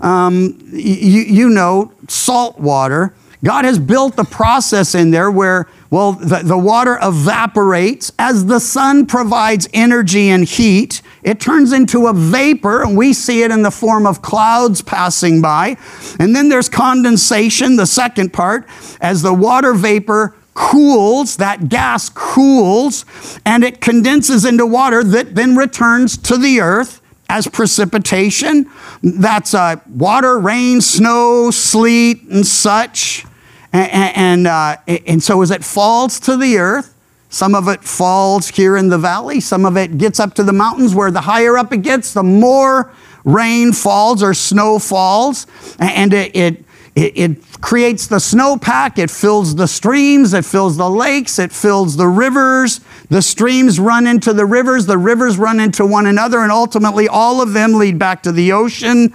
Um, 0.00 0.58
you, 0.72 1.22
you 1.22 1.48
know, 1.48 1.92
salt 2.08 2.58
water. 2.60 3.14
God 3.42 3.66
has 3.66 3.78
built 3.78 4.16
the 4.16 4.24
process 4.24 4.94
in 4.94 5.10
there 5.10 5.30
where, 5.30 5.68
well, 5.90 6.12
the, 6.12 6.40
the 6.42 6.56
water 6.56 6.98
evaporates 7.02 8.10
as 8.18 8.46
the 8.46 8.58
sun 8.58 9.04
provides 9.04 9.68
energy 9.74 10.30
and 10.30 10.44
heat. 10.44 11.02
It 11.22 11.40
turns 11.40 11.72
into 11.72 12.06
a 12.06 12.14
vapor, 12.14 12.82
and 12.82 12.96
we 12.96 13.12
see 13.12 13.42
it 13.42 13.50
in 13.50 13.62
the 13.62 13.70
form 13.70 14.06
of 14.06 14.22
clouds 14.22 14.80
passing 14.80 15.42
by. 15.42 15.76
And 16.18 16.34
then 16.34 16.48
there's 16.48 16.70
condensation, 16.70 17.76
the 17.76 17.86
second 17.86 18.32
part, 18.32 18.66
as 19.00 19.20
the 19.20 19.34
water 19.34 19.74
vapor 19.74 20.34
cools, 20.54 21.36
that 21.36 21.68
gas 21.68 22.08
cools, 22.08 23.04
and 23.44 23.64
it 23.64 23.80
condenses 23.80 24.44
into 24.44 24.64
water 24.64 25.04
that 25.04 25.34
then 25.34 25.56
returns 25.56 26.16
to 26.16 26.36
the 26.38 26.60
earth 26.60 27.00
as 27.28 27.48
precipitation. 27.48 28.70
That's 29.02 29.54
uh, 29.54 29.76
water, 29.88 30.38
rain, 30.38 30.80
snow, 30.80 31.50
sleet, 31.50 32.22
and 32.22 32.46
such. 32.46 33.26
And, 33.72 34.16
and, 34.16 34.46
uh, 34.46 34.76
and 34.86 35.22
so 35.22 35.42
as 35.42 35.50
it 35.50 35.64
falls 35.64 36.20
to 36.20 36.36
the 36.36 36.58
earth, 36.58 36.94
some 37.28 37.56
of 37.56 37.66
it 37.66 37.82
falls 37.82 38.48
here 38.48 38.76
in 38.76 38.90
the 38.90 38.98
valley, 38.98 39.40
some 39.40 39.66
of 39.66 39.76
it 39.76 39.98
gets 39.98 40.20
up 40.20 40.34
to 40.34 40.44
the 40.44 40.52
mountains 40.52 40.94
where 40.94 41.10
the 41.10 41.22
higher 41.22 41.58
up 41.58 41.72
it 41.72 41.82
gets, 41.82 42.12
the 42.12 42.22
more 42.22 42.92
rain 43.24 43.72
falls 43.72 44.22
or 44.22 44.34
snow 44.34 44.78
falls. 44.78 45.48
And 45.80 46.14
it, 46.14 46.36
it, 46.36 46.64
it, 46.96 47.38
creates 47.60 48.06
the 48.06 48.16
snowpack, 48.16 48.98
it 48.98 49.10
fills 49.10 49.56
the 49.56 49.66
streams, 49.66 50.32
it 50.32 50.44
fills 50.44 50.76
the 50.76 50.88
lakes, 50.88 51.38
it 51.38 51.50
fills 51.50 51.96
the 51.96 52.06
rivers. 52.06 52.80
The 53.08 53.22
streams 53.22 53.80
run 53.80 54.06
into 54.06 54.32
the 54.32 54.46
rivers, 54.46 54.86
the 54.86 54.98
rivers 54.98 55.38
run 55.38 55.60
into 55.60 55.86
one 55.86 56.06
another, 56.06 56.40
and 56.40 56.52
ultimately 56.52 57.08
all 57.08 57.40
of 57.40 57.52
them 57.52 57.74
lead 57.74 57.98
back 57.98 58.22
to 58.24 58.32
the 58.32 58.52
ocean 58.52 59.08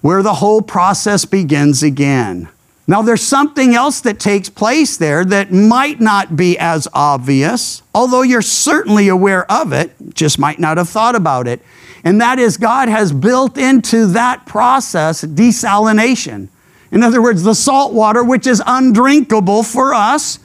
where 0.00 0.22
the 0.22 0.34
whole 0.34 0.62
process 0.62 1.24
begins 1.24 1.82
again. 1.82 2.48
Now, 2.86 3.02
there's 3.02 3.22
something 3.22 3.74
else 3.74 4.00
that 4.00 4.18
takes 4.18 4.48
place 4.48 4.96
there 4.96 5.24
that 5.24 5.52
might 5.52 6.00
not 6.00 6.36
be 6.36 6.58
as 6.58 6.88
obvious, 6.92 7.82
although 7.94 8.22
you're 8.22 8.42
certainly 8.42 9.08
aware 9.08 9.50
of 9.50 9.72
it, 9.72 9.92
just 10.14 10.38
might 10.38 10.58
not 10.58 10.76
have 10.76 10.88
thought 10.88 11.14
about 11.14 11.46
it. 11.46 11.62
And 12.04 12.20
that 12.20 12.40
is, 12.40 12.56
God 12.56 12.88
has 12.88 13.12
built 13.12 13.56
into 13.56 14.06
that 14.06 14.46
process 14.46 15.24
desalination. 15.24 16.48
In 16.92 17.02
other 17.02 17.22
words, 17.22 17.42
the 17.42 17.54
salt 17.54 17.94
water, 17.94 18.22
which 18.22 18.46
is 18.46 18.62
undrinkable 18.64 19.62
for 19.62 19.94
us, 19.94 20.38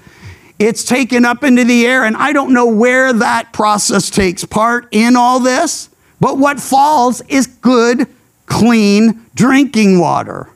it's 0.57 0.83
taken 0.85 1.25
up 1.25 1.43
into 1.43 1.65
the 1.65 1.85
air. 1.85 2.05
And 2.05 2.15
I 2.15 2.31
don't 2.31 2.53
know 2.53 2.65
where 2.67 3.11
that 3.11 3.51
process 3.51 4.09
takes 4.09 4.45
part 4.45 4.87
in 4.91 5.17
all 5.17 5.41
this, 5.41 5.89
but 6.21 6.37
what 6.37 6.59
falls 6.59 7.21
is 7.27 7.47
good, 7.47 8.07
clean 8.45 9.25
drinking 9.35 9.99
water. 9.99 10.49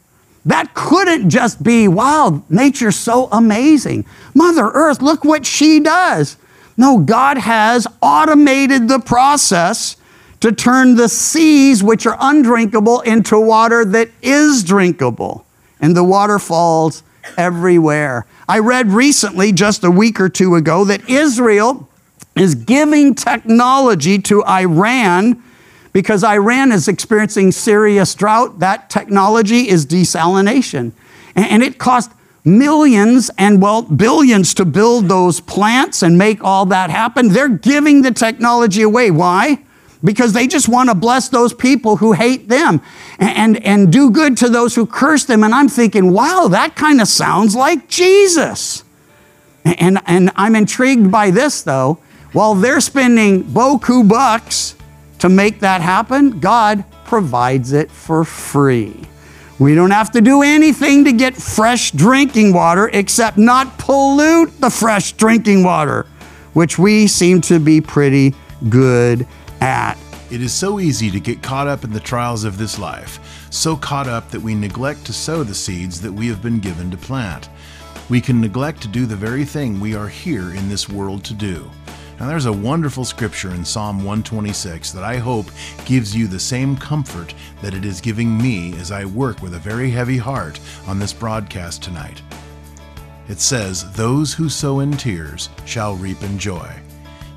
That 0.45 0.73
couldn't 0.73 1.30
just 1.30 1.62
be, 1.62 1.88
wow, 1.89 2.41
nature's 2.49 2.95
so 2.95 3.27
amazing. 3.32 4.06
Mother 4.34 4.71
Earth, 4.73 5.01
look 5.01 5.23
what 5.25 5.45
she 5.45 5.82
does. 5.82 6.38
No, 6.77 6.99
God 6.99 7.38
has 7.38 7.86
automated 8.01 8.88
the 8.88 8.99
process 8.99 9.97
to 10.39 10.51
turn 10.51 10.95
the 10.95 11.10
seas, 11.10 11.84
which 11.84 12.08
are 12.08 12.17
undrinkable, 12.19 13.01
into 13.01 13.39
water 13.39 13.86
that 13.86 14.10
is 14.23 14.63
drinkable 14.63 15.45
and 15.81 15.97
the 15.97 16.03
waterfalls 16.03 17.03
everywhere. 17.37 18.25
I 18.47 18.59
read 18.59 18.91
recently, 18.91 19.51
just 19.51 19.83
a 19.83 19.91
week 19.91 20.19
or 20.19 20.29
two 20.29 20.55
ago, 20.55 20.85
that 20.85 21.09
Israel 21.09 21.89
is 22.35 22.55
giving 22.55 23.15
technology 23.15 24.19
to 24.19 24.43
Iran 24.45 25.43
because 25.93 26.23
Iran 26.23 26.71
is 26.71 26.87
experiencing 26.87 27.51
serious 27.51 28.15
drought. 28.15 28.59
That 28.59 28.89
technology 28.89 29.67
is 29.67 29.85
desalination. 29.85 30.93
And 31.35 31.63
it 31.63 31.77
cost 31.77 32.11
millions 32.43 33.29
and, 33.37 33.61
well, 33.61 33.81
billions 33.81 34.53
to 34.55 34.65
build 34.65 35.09
those 35.09 35.39
plants 35.41 36.01
and 36.01 36.17
make 36.17 36.43
all 36.43 36.65
that 36.67 36.89
happen. 36.89 37.29
They're 37.29 37.49
giving 37.49 38.01
the 38.01 38.11
technology 38.11 38.81
away. 38.81 39.11
Why? 39.11 39.59
Because 40.03 40.33
they 40.33 40.47
just 40.47 40.67
want 40.67 40.89
to 40.89 40.95
bless 40.95 41.29
those 41.29 41.53
people 41.53 41.97
who 41.97 42.13
hate 42.13 42.47
them 42.47 42.81
and, 43.19 43.37
and, 43.37 43.65
and 43.65 43.91
do 43.91 44.09
good 44.09 44.37
to 44.37 44.49
those 44.49 44.75
who 44.75 44.85
curse 44.85 45.25
them. 45.25 45.43
And 45.43 45.53
I'm 45.53 45.69
thinking, 45.69 46.11
wow, 46.11 46.47
that 46.49 46.75
kind 46.75 47.01
of 47.01 47.07
sounds 47.07 47.55
like 47.55 47.87
Jesus. 47.87 48.83
And, 49.63 49.99
and 50.07 50.31
I'm 50.35 50.55
intrigued 50.55 51.11
by 51.11 51.31
this, 51.31 51.61
though. 51.61 51.99
While 52.33 52.55
they're 52.55 52.81
spending 52.81 53.43
boku 53.43 54.07
bucks 54.07 54.75
to 55.19 55.29
make 55.29 55.59
that 55.59 55.81
happen, 55.81 56.39
God 56.39 56.83
provides 57.05 57.73
it 57.73 57.91
for 57.91 58.23
free. 58.23 58.95
We 59.59 59.75
don't 59.75 59.91
have 59.91 60.11
to 60.13 60.21
do 60.21 60.41
anything 60.41 61.03
to 61.05 61.11
get 61.11 61.35
fresh 61.35 61.91
drinking 61.91 62.53
water 62.53 62.89
except 62.91 63.37
not 63.37 63.77
pollute 63.77 64.59
the 64.59 64.71
fresh 64.71 65.11
drinking 65.11 65.63
water, 65.63 66.07
which 66.53 66.79
we 66.79 67.05
seem 67.05 67.41
to 67.41 67.59
be 67.59 67.79
pretty 67.79 68.33
good 68.69 69.27
at. 69.62 69.97
It 70.30 70.41
is 70.41 70.54
so 70.54 70.80
easy 70.80 71.12
to 71.12 71.19
get 71.19 71.43
caught 71.43 71.67
up 71.67 71.84
in 71.84 71.91
the 71.91 72.00
trials 72.00 72.43
of 72.43 72.58
this 72.58 72.80
life, 72.80 73.47
so 73.50 73.76
caught 73.76 74.08
up 74.08 74.30
that 74.32 74.41
we 74.41 74.56
neglect 74.56 75.06
to 75.06 75.13
sow 75.13 75.43
the 75.43 75.54
seeds 75.54 76.02
that 76.02 76.12
we 76.12 76.28
have 76.28 76.41
been 76.41 76.60
given 76.60 76.89
to 76.91 76.97
plant. 76.97 77.50
We 78.10 78.21
can 78.21 78.41
neglect 78.41 78.82
to 78.82 78.88
do 78.88 79.06
the 79.06 79.15
very 79.15 79.45
thing 79.45 79.80
we 79.80 79.95
are 79.95 80.08
here 80.08 80.54
in 80.54 80.69
this 80.69 80.89
world 80.89 81.24
to 81.26 81.34
do. 81.34 81.69
Now, 82.19 82.28
there's 82.28 82.45
a 82.45 82.54
wonderful 82.54 83.04
scripture 83.04 83.50
in 83.50 83.65
Psalm 83.65 83.97
126 83.97 84.91
that 84.91 85.04
I 85.04 85.17
hope 85.17 85.47
gives 85.86 86.15
you 86.15 86.28
the 86.28 86.39
same 86.39 86.78
comfort 86.78 87.34
that 87.62 87.74
it 87.74 87.84
is 87.84 88.00
giving 88.00 88.38
me 88.38 88.74
as 88.80 88.91
I 88.91 89.06
work 89.06 89.41
with 89.41 89.56
a 89.56 89.60
very 89.60 89.89
heavy 89.89 90.17
heart 90.17 90.60
on 90.88 91.00
this 91.00 91.13
broadcast 91.13 91.82
tonight. 91.82 92.21
It 93.28 93.39
says, 93.39 93.91
Those 93.93 94.34
who 94.34 94.50
sow 94.50 94.82
in 94.82 94.91
tears 94.91 95.50
shall 95.65 95.95
reap 95.95 96.21
in 96.21 96.38
joy. 96.38 96.71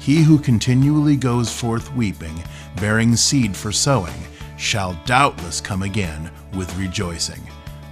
He 0.05 0.23
who 0.23 0.38
continually 0.38 1.17
goes 1.17 1.51
forth 1.51 1.90
weeping, 1.95 2.45
bearing 2.79 3.17
seed 3.17 3.57
for 3.57 3.73
sowing, 3.73 4.12
shall 4.59 5.01
doubtless 5.07 5.62
come 5.62 5.83
again 5.83 6.31
with 6.53 6.77
rejoicing, 6.77 7.40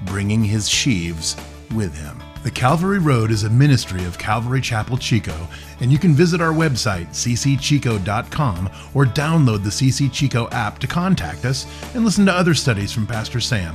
bringing 0.05 0.45
his 0.45 0.69
sheaves 0.69 1.37
with 1.75 1.97
him. 1.97 2.23
The 2.43 2.51
Calvary 2.51 2.99
Road 2.99 3.31
is 3.31 3.45
a 3.45 3.49
ministry 3.49 4.05
of 4.05 4.19
Calvary 4.19 4.61
Chapel 4.61 4.99
Chico, 4.99 5.49
and 5.81 5.91
you 5.91 5.99
can 5.99 6.13
visit 6.13 6.43
our 6.43 6.53
website, 6.53 7.09
ccchico.com, 7.13 8.71
or 8.93 9.07
download 9.07 9.65
the 9.65 9.71
CC 9.71 10.13
Chico 10.13 10.51
app 10.51 10.81
to 10.81 10.87
contact 10.87 11.47
us 11.47 11.67
and 11.95 12.05
listen 12.05 12.27
to 12.27 12.33
other 12.35 12.53
studies 12.53 12.93
from 12.93 13.07
Pastor 13.07 13.41
Sam. 13.41 13.75